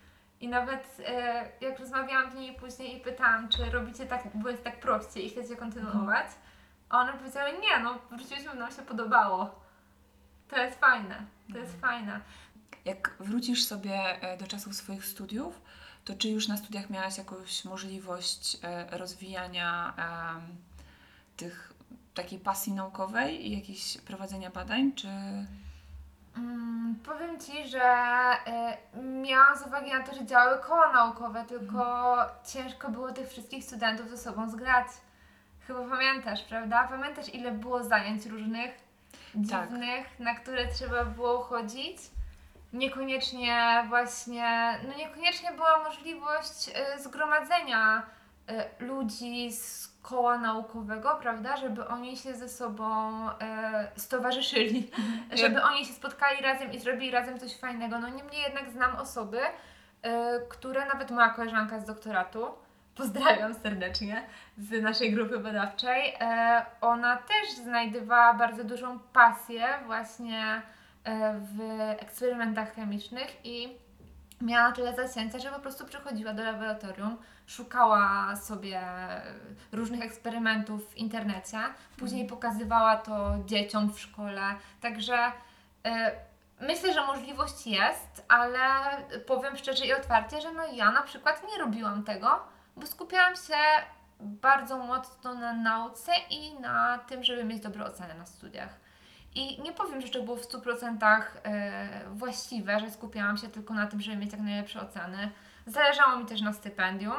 I 0.42 0.48
nawet 0.48 0.98
e, 1.08 1.46
jak 1.62 1.80
rozmawiałam 1.80 2.32
z 2.32 2.36
nimi 2.36 2.56
później 2.56 2.98
i 2.98 3.00
pytałam, 3.00 3.50
czy 3.50 3.66
robicie 3.72 4.06
tak, 4.06 4.22
bo 4.34 4.50
jest 4.50 4.64
tak 4.64 4.80
prościej 4.80 5.26
i 5.26 5.30
chcecie 5.30 5.56
kontynuować, 5.56 6.28
a 6.89 7.00
one 7.00 7.13
powiedziały, 7.13 7.52
nie, 7.52 7.80
no 7.84 8.00
wróciliśmy, 8.12 8.56
nam 8.56 8.71
się 8.71 8.82
podobało. 8.82 9.60
To 10.50 10.58
jest 10.58 10.80
fajne, 10.80 11.26
to 11.52 11.58
jest 11.58 11.82
fajne. 11.82 12.21
Jak 12.86 13.15
wrócisz 13.19 13.65
sobie 13.65 14.21
e, 14.21 14.38
do 14.38 14.47
czasów 14.47 14.76
swoich 14.76 15.06
studiów, 15.06 15.62
to 16.06 16.15
czy 16.15 16.30
już 16.30 16.47
na 16.47 16.58
studiach 16.58 16.89
miałaś 16.89 17.17
jakąś 17.17 17.65
możliwość 17.65 18.58
e, 18.63 18.97
rozwijania 18.97 19.93
tych 21.38 21.73
takiej 22.13 22.39
pasji 22.39 22.73
naukowej 22.73 23.47
i 23.47 23.56
jakieś 23.56 23.97
prowadzenia 23.97 24.50
badań, 24.50 24.91
czy... 24.93 25.08
Mm, 26.38 26.95
powiem 27.06 27.39
Ci, 27.39 27.67
że 27.67 27.80
y, 28.93 29.02
miałam 29.02 29.58
z 29.58 29.62
uwagi 29.67 29.91
na 29.91 30.04
to, 30.04 30.15
że 30.15 30.26
działały 30.26 30.60
koła 30.60 30.91
naukowe, 30.91 31.45
tylko 31.45 32.15
ciężko 32.45 32.89
było 32.89 33.12
tych 33.12 33.30
wszystkich 33.30 33.63
studentów 33.63 34.10
ze 34.10 34.17
sobą 34.17 34.50
zgrać. 34.50 34.88
Chyba 35.67 35.80
pamiętasz, 35.89 36.43
prawda? 36.43 36.88
Pamiętasz, 36.89 37.34
ile 37.34 37.51
było 37.51 37.84
zajęć 37.84 38.25
różnych, 38.25 38.71
Tak. 39.51 39.69
dziwnych, 39.69 40.19
na 40.19 40.36
które 40.36 40.67
trzeba 40.67 41.06
było 41.06 41.39
chodzić? 41.43 41.97
Niekoniecznie 42.73 43.86
właśnie, 43.89 44.80
no 44.88 44.97
niekoniecznie 44.97 45.51
była 45.51 45.80
możliwość 45.84 46.69
y, 46.97 47.01
zgromadzenia 47.03 48.03
y, 48.80 48.86
ludzi 48.86 49.51
z 49.51 49.91
koła 50.01 50.38
naukowego, 50.38 51.17
prawda? 51.21 51.58
Żeby 51.58 51.88
oni 51.88 52.17
się 52.17 52.36
ze 52.36 52.49
sobą 52.49 53.12
y, 53.30 53.34
stowarzyszyli 53.95 54.91
żeby 55.32 55.63
oni 55.63 55.86
się 55.86 55.93
spotkali 55.93 56.41
razem 56.41 56.73
i 56.73 56.80
zrobili 56.80 57.12
razem 57.12 57.39
coś 57.39 57.58
fajnego. 57.60 57.99
No 57.99 58.10
niemniej 58.10 58.41
jednak 58.41 58.69
znam 58.69 58.95
osoby, 58.95 59.39
y, 59.39 59.49
które 60.49 60.86
nawet 60.86 61.12
moja 61.12 61.30
koleżanka 61.30 61.80
z 61.80 61.86
doktoratu, 61.86 62.47
pozdrawiam 62.98 63.54
serdecznie, 63.54 64.24
z 64.58 64.84
naszej 64.84 65.14
grupy 65.14 65.40
badawczej, 65.40 66.14
e, 66.20 66.66
ona 66.82 67.18
też 67.18 67.56
znajdowała 67.64 68.34
bardzo 68.34 68.64
dużą 68.64 69.00
pasję 69.00 69.68
właśnie 69.86 70.62
e, 71.04 71.34
w 71.40 71.62
eksperymentach 72.00 72.76
chemicznych 72.76 73.46
i 73.46 73.78
miała 74.42 74.72
tyle 74.72 74.96
zasięcia, 74.96 75.40
że 75.40 75.50
po 75.50 75.60
prostu 75.60 75.86
przychodziła 75.86 76.34
do 76.34 76.44
laboratorium, 76.44 77.18
szukała 77.48 78.36
sobie 78.36 78.82
różnych 79.72 80.04
eksperymentów 80.04 80.94
w 80.94 80.98
internecie, 80.98 81.58
później 81.98 82.28
pokazywała 82.28 82.96
to 82.96 83.36
dzieciom 83.46 83.94
w 83.94 84.00
szkole. 84.00 84.42
Także 84.82 85.18
e, 85.86 86.12
Myślę, 86.62 86.94
że 86.94 87.06
możliwość 87.06 87.68
jest, 87.68 88.26
ale 88.28 88.60
powiem 89.28 89.58
szczerze 89.58 89.86
i 89.86 89.94
otwarcie, 89.94 90.42
że 90.42 90.54
no 90.54 90.64
ja 90.74 90.92
na 90.92 91.02
przykład 91.02 91.44
nie 91.52 91.64
robiłam 91.64 92.04
tego, 92.04 92.40
bo 92.78 92.88
skupiałam 92.88 93.36
się 93.36 93.56
bardzo 94.20 94.78
mocno 94.78 95.34
na 95.34 95.54
nauce 95.54 96.12
i 96.30 96.60
na 96.60 96.98
tym, 96.98 97.24
żeby 97.24 97.44
mieć 97.44 97.63
dobre 97.63 97.86
oceny 97.86 98.13
na 98.13 98.26
studiach. 98.26 98.80
I 99.36 99.62
nie 99.62 99.74
powiem, 99.74 100.02
że 100.02 100.10
to 100.10 100.24
było 100.24 100.38
w 100.38 100.48
100% 100.48 101.22
e, 101.44 102.10
właściwe, 102.10 102.80
że 102.80 102.92
skupiałam 102.92 103.38
się 103.38 103.48
tylko 103.48 103.74
na 103.74 103.88
tym, 103.88 104.02
żeby 104.02 104.18
mieć 104.18 104.32
jak 104.32 104.42
najlepsze 104.42 104.82
oceny. 104.82 105.32
Zależało 105.66 106.18
mi 106.18 106.26
też 106.26 106.42
na 106.42 106.54
stypendium 106.54 107.18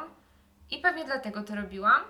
i 0.71 0.79
pewnie 0.79 1.05
dlatego 1.05 1.43
to 1.43 1.55
robiłam. 1.55 2.01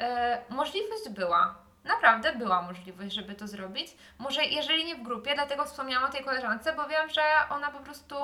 E, 0.00 0.42
możliwość 0.48 1.08
była. 1.10 1.61
Naprawdę 1.84 2.36
była 2.36 2.62
możliwość, 2.62 3.14
żeby 3.14 3.34
to 3.34 3.48
zrobić. 3.48 3.96
Może 4.18 4.44
jeżeli 4.44 4.84
nie 4.84 4.94
w 4.96 5.02
grupie, 5.02 5.34
dlatego 5.34 5.64
wspomniałam 5.64 6.10
o 6.10 6.12
tej 6.12 6.24
koleżance, 6.24 6.72
bo 6.76 6.88
wiem, 6.88 7.10
że 7.10 7.22
ona 7.50 7.70
po 7.70 7.80
prostu 7.80 8.14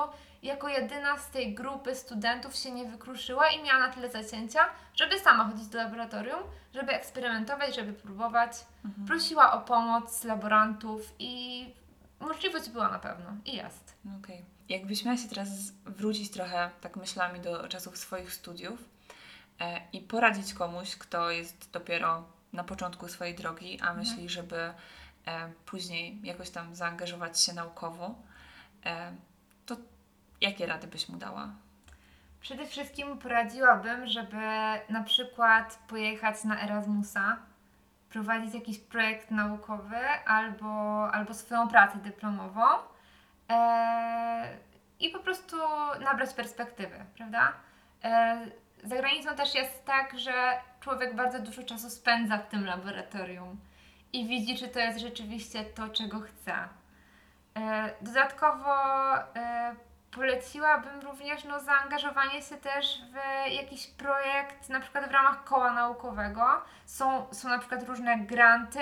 jako 0.43 0.69
jedyna 0.69 1.17
z 1.17 1.29
tej 1.29 1.55
grupy 1.55 1.95
studentów 1.95 2.55
się 2.55 2.71
nie 2.71 2.85
wykruszyła 2.85 3.49
i 3.49 3.63
miała 3.63 3.79
na 3.79 3.93
tyle 3.93 4.09
zacięcia, 4.09 4.59
żeby 4.95 5.19
sama 5.19 5.43
chodzić 5.43 5.67
do 5.67 5.77
laboratorium, 5.77 6.39
żeby 6.73 6.91
eksperymentować, 6.91 7.75
żeby 7.75 7.93
próbować. 7.93 8.51
Prosiła 9.07 9.53
o 9.53 9.61
pomoc 9.61 10.23
laborantów 10.23 11.13
i 11.19 11.65
możliwość 12.19 12.69
była 12.69 12.89
na 12.89 12.99
pewno 12.99 13.29
i 13.45 13.55
jest. 13.55 13.95
No 14.05 14.11
Okej. 14.23 14.45
Jakbyś 14.69 15.05
miała 15.05 15.17
się 15.17 15.29
teraz 15.29 15.49
wrócić 15.85 16.31
trochę 16.31 16.69
tak 16.81 16.95
myślami 16.95 17.39
do 17.39 17.67
czasów 17.67 17.97
swoich 17.97 18.33
studiów 18.33 18.79
e, 19.59 19.81
i 19.93 20.01
poradzić 20.01 20.53
komuś, 20.53 20.95
kto 20.95 21.31
jest 21.31 21.71
dopiero 21.71 22.23
na 22.53 22.63
początku 22.63 23.07
swojej 23.07 23.35
drogi, 23.35 23.79
a 23.81 23.93
myśli, 23.93 24.29
żeby 24.29 24.57
e, 24.57 24.73
później 25.65 26.19
jakoś 26.23 26.49
tam 26.49 26.75
zaangażować 26.75 27.41
się 27.41 27.53
naukowo, 27.53 28.15
e, 28.85 29.11
to 29.65 29.75
jakie 30.41 30.65
rady 30.65 30.87
byś 30.87 31.09
mu 31.09 31.17
dała? 31.17 31.49
Przede 32.41 32.65
wszystkim 32.65 33.17
poradziłabym, 33.17 34.07
żeby 34.07 34.41
na 34.89 35.03
przykład 35.03 35.79
pojechać 35.87 36.43
na 36.43 36.61
Erasmusa, 36.61 37.37
prowadzić 38.09 38.53
jakiś 38.53 38.79
projekt 38.79 39.31
naukowy 39.31 39.97
albo, 40.25 40.67
albo 41.11 41.33
swoją 41.33 41.67
pracę 41.67 41.97
dyplomową 41.97 42.61
eee, 43.49 44.57
i 44.99 45.09
po 45.09 45.19
prostu 45.19 45.55
nabrać 46.03 46.33
perspektywy, 46.33 47.05
prawda? 47.17 47.53
Eee, 48.03 48.51
za 48.83 48.95
granicą 48.95 49.35
też 49.35 49.55
jest 49.55 49.85
tak, 49.85 50.19
że 50.19 50.59
człowiek 50.79 51.15
bardzo 51.15 51.39
dużo 51.39 51.63
czasu 51.63 51.89
spędza 51.89 52.37
w 52.37 52.47
tym 52.49 52.65
laboratorium 52.65 53.59
i 54.13 54.27
widzi, 54.27 54.57
czy 54.57 54.67
to 54.67 54.79
jest 54.79 54.99
rzeczywiście 54.99 55.63
to, 55.63 55.89
czego 55.89 56.19
chce. 56.19 56.53
E, 57.57 57.89
Dodatkowo 58.01 58.73
e, 59.35 59.75
poleciłabym 60.11 60.99
również 60.99 61.43
no, 61.43 61.59
zaangażowanie 61.59 62.41
się 62.41 62.57
też 62.57 63.01
w 63.11 63.15
jakiś 63.51 63.87
projekt, 63.87 64.69
na 64.69 64.79
przykład 64.79 65.09
w 65.09 65.11
ramach 65.11 65.43
koła 65.43 65.73
naukowego. 65.73 66.45
Są, 66.85 67.25
są 67.31 67.49
na 67.49 67.59
przykład 67.59 67.83
różne 67.83 68.17
granty, 68.17 68.79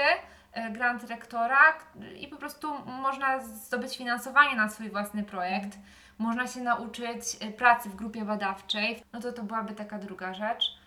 e, 0.54 0.70
grant 0.70 1.04
rektora 1.04 1.74
i 2.20 2.28
po 2.28 2.38
prostu 2.38 2.80
można 2.86 3.40
zdobyć 3.40 3.98
finansowanie 3.98 4.56
na 4.56 4.70
swój 4.70 4.90
własny 4.90 5.24
projekt. 5.24 5.78
Można 6.18 6.48
się 6.48 6.62
nauczyć 6.62 7.38
e, 7.40 7.52
pracy 7.52 7.90
w 7.90 7.96
grupie 7.96 8.26
badawczej. 8.26 9.04
No 9.14 9.20
to 9.20 9.32
to 9.34 9.44
byłaby 9.44 9.74
taka 9.74 10.00
druga 10.00 10.34
rzecz. 10.34 10.78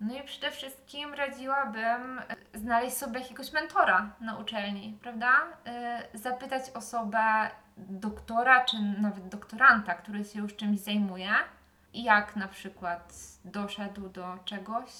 No 0.00 0.14
i 0.14 0.22
przede 0.22 0.50
wszystkim 0.50 1.14
radziłabym 1.14 2.18
e, 2.18 2.24
znaleźć 2.58 2.96
sobie 2.96 3.20
jakiegoś 3.20 3.52
mentora 3.52 4.10
na 4.20 4.38
uczelni, 4.38 4.98
prawda? 5.02 5.32
E, 5.66 6.02
Zapytać 6.14 6.70
osobę, 6.70 7.50
doktora 7.76 8.64
czy 8.64 8.76
nawet 8.98 9.28
doktoranta, 9.28 9.94
który 9.94 10.24
się 10.24 10.38
już 10.38 10.56
czymś 10.56 10.80
zajmuje, 10.80 11.30
jak 11.94 12.36
na 12.36 12.48
przykład 12.48 13.14
doszedł 13.44 14.08
do 14.08 14.38
czegoś, 14.44 14.90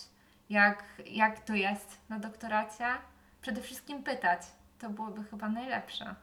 jak, 0.50 0.84
jak 1.06 1.40
to 1.40 1.54
jest 1.54 2.00
na 2.08 2.18
doktoracie. 2.18 2.86
Przede 3.42 3.60
wszystkim 3.60 4.02
pytać. 4.02 4.42
To 4.78 4.90
byłoby 4.90 5.24
chyba 5.24 5.48
najlepsze. 5.48 6.14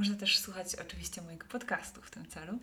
Można 0.00 0.16
też 0.16 0.38
słuchać 0.38 0.66
oczywiście 0.74 1.22
mojego 1.22 1.46
podcastu 1.46 2.02
w 2.02 2.10
tym 2.10 2.26
celu. 2.26 2.58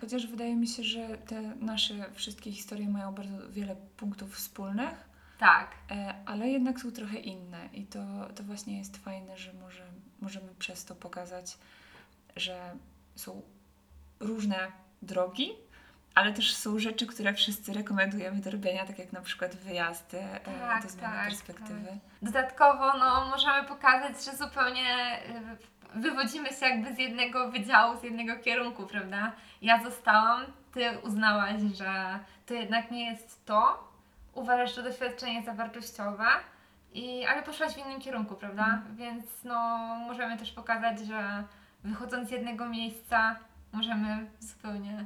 Chociaż 0.00 0.26
wydaje 0.26 0.56
mi 0.56 0.68
się, 0.68 0.82
że 0.84 1.18
te 1.18 1.42
nasze 1.42 1.94
wszystkie 2.14 2.52
historie 2.52 2.88
mają 2.88 3.14
bardzo 3.14 3.50
wiele 3.50 3.76
punktów 3.96 4.34
wspólnych, 4.34 5.08
Tak. 5.38 5.70
e, 5.90 6.14
ale 6.26 6.48
jednak 6.48 6.80
są 6.80 6.92
trochę 6.92 7.18
inne 7.18 7.68
i 7.72 7.86
to, 7.86 7.98
to 8.34 8.42
właśnie 8.42 8.78
jest 8.78 8.96
fajne, 8.96 9.38
że 9.38 9.52
może, 9.52 9.86
możemy 10.20 10.54
przez 10.58 10.84
to 10.84 10.94
pokazać, 10.94 11.58
że 12.36 12.72
są 13.16 13.42
różne 14.20 14.72
drogi, 15.02 15.52
ale 16.14 16.32
też 16.32 16.54
są 16.54 16.78
rzeczy, 16.78 17.06
które 17.06 17.34
wszyscy 17.34 17.72
rekomendujemy 17.72 18.40
do 18.40 18.50
robienia, 18.50 18.86
tak 18.86 18.98
jak 18.98 19.12
na 19.12 19.20
przykład 19.20 19.56
wyjazdy, 19.56 20.18
e, 20.18 20.40
Tak, 20.40 20.82
do 20.82 20.88
zmiany 20.88 21.14
tak, 21.14 21.24
perspektywy. 21.24 21.98
Dodatkowo 22.22 22.98
no, 22.98 23.24
możemy 23.24 23.68
pokazać, 23.68 24.24
że 24.24 24.36
zupełnie 24.36 25.18
y, 25.52 25.77
wywodzimy 25.94 26.48
się 26.48 26.66
jakby 26.66 26.94
z 26.94 26.98
jednego 26.98 27.50
wydziału, 27.50 28.00
z 28.00 28.02
jednego 28.02 28.36
kierunku, 28.36 28.86
prawda? 28.86 29.32
Ja 29.62 29.82
zostałam, 29.84 30.42
ty 30.72 30.98
uznałaś, 31.02 31.60
że 31.74 32.18
to 32.46 32.54
jednak 32.54 32.90
nie 32.90 33.10
jest 33.10 33.46
to, 33.46 33.88
uważasz, 34.34 34.74
że 34.74 34.82
doświadczenie 34.82 35.42
za 35.42 35.54
wartościowe, 35.54 36.24
i, 36.94 37.24
ale 37.24 37.42
poszłaś 37.42 37.74
w 37.74 37.78
innym 37.78 38.00
kierunku, 38.00 38.34
prawda? 38.34 38.82
Więc 38.96 39.24
no, 39.44 39.78
możemy 40.06 40.38
też 40.38 40.52
pokazać, 40.52 41.00
że 41.00 41.44
wychodząc 41.84 42.28
z 42.28 42.32
jednego 42.32 42.68
miejsca, 42.68 43.36
możemy 43.72 44.26
w 44.40 44.44
zupełnie 44.44 45.04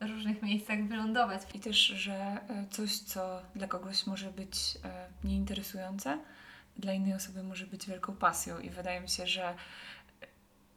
różnych 0.00 0.42
miejscach 0.42 0.84
wylądować. 0.84 1.42
I 1.54 1.60
też, 1.60 1.78
że 1.78 2.14
e, 2.14 2.38
coś, 2.70 2.98
co 2.98 3.42
dla 3.54 3.66
kogoś 3.66 4.06
może 4.06 4.30
być 4.30 4.56
e, 4.84 5.06
nieinteresujące, 5.24 6.18
dla 6.78 6.92
innej 6.92 7.14
osoby 7.14 7.42
może 7.42 7.66
być 7.66 7.86
wielką 7.86 8.16
pasją. 8.16 8.58
I 8.58 8.70
wydaje 8.70 9.00
mi 9.00 9.08
się, 9.08 9.26
że, 9.26 9.54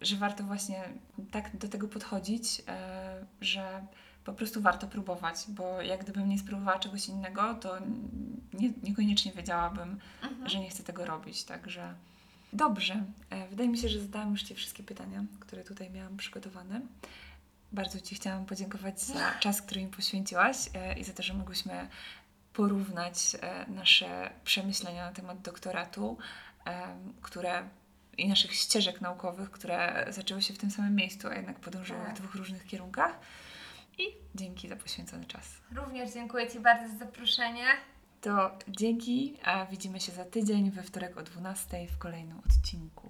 że 0.01 0.15
warto 0.15 0.43
właśnie 0.43 0.83
tak 1.31 1.57
do 1.57 1.67
tego 1.67 1.87
podchodzić, 1.87 2.61
e, 2.67 3.25
że 3.41 3.85
po 4.25 4.33
prostu 4.33 4.61
warto 4.61 4.87
próbować, 4.87 5.35
bo 5.47 5.81
jak 5.81 6.03
gdybym 6.03 6.29
nie 6.29 6.39
spróbowała 6.39 6.79
czegoś 6.79 7.07
innego, 7.07 7.53
to 7.53 7.77
nie, 8.53 8.69
niekoniecznie 8.83 9.31
wiedziałabym, 9.31 9.99
że 10.45 10.59
nie 10.59 10.69
chcę 10.69 10.83
tego 10.83 11.05
robić. 11.05 11.43
Także 11.43 11.93
dobrze. 12.53 13.03
E, 13.29 13.47
Wydaje 13.47 13.69
mi 13.69 13.77
się, 13.77 13.89
że 13.89 14.01
zadałam 14.01 14.31
już 14.31 14.43
Ci 14.43 14.55
wszystkie 14.55 14.83
pytania, 14.83 15.23
które 15.39 15.63
tutaj 15.63 15.89
miałam 15.89 16.17
przygotowane. 16.17 16.81
Bardzo 17.71 17.99
Ci 18.01 18.15
chciałam 18.15 18.45
podziękować 18.45 19.01
za 19.01 19.31
czas, 19.43 19.61
który 19.61 19.83
mi 19.83 19.91
poświęciłaś 19.91 20.57
e, 20.73 20.99
i 20.99 21.03
za 21.03 21.13
to, 21.13 21.23
że 21.23 21.33
mogłyśmy 21.33 21.87
porównać 22.53 23.35
e, 23.41 23.65
nasze 23.69 24.29
przemyślenia 24.43 25.05
na 25.05 25.11
temat 25.11 25.41
doktoratu, 25.41 26.17
e, 26.65 26.97
które 27.21 27.63
i 28.17 28.27
naszych 28.29 28.53
ścieżek 28.53 29.01
naukowych, 29.01 29.51
które 29.51 30.05
zaczęły 30.09 30.41
się 30.41 30.53
w 30.53 30.57
tym 30.57 30.71
samym 30.71 30.95
miejscu, 30.95 31.27
a 31.27 31.35
jednak 31.35 31.59
podążyły 31.59 31.99
Tak. 31.99 32.15
w 32.15 32.19
dwóch 32.19 32.35
różnych 32.35 32.65
kierunkach. 32.65 33.19
I 33.97 34.03
dzięki 34.35 34.67
za 34.69 34.75
poświęcony 34.75 35.25
czas. 35.25 35.61
Również 35.75 36.13
dziękuję 36.13 36.49
Ci 36.49 36.59
bardzo 36.59 36.93
za 36.93 37.05
zaproszenie. 37.05 37.65
To 38.21 38.51
dzięki, 38.67 39.37
a 39.43 39.65
widzimy 39.65 39.99
się 39.99 40.11
za 40.11 40.25
tydzień 40.25 40.71
we 40.71 40.83
wtorek 40.83 41.17
o 41.17 41.23
12 41.23 41.87
w 41.87 41.97
kolejnym 41.97 42.39
odcinku. 42.39 43.00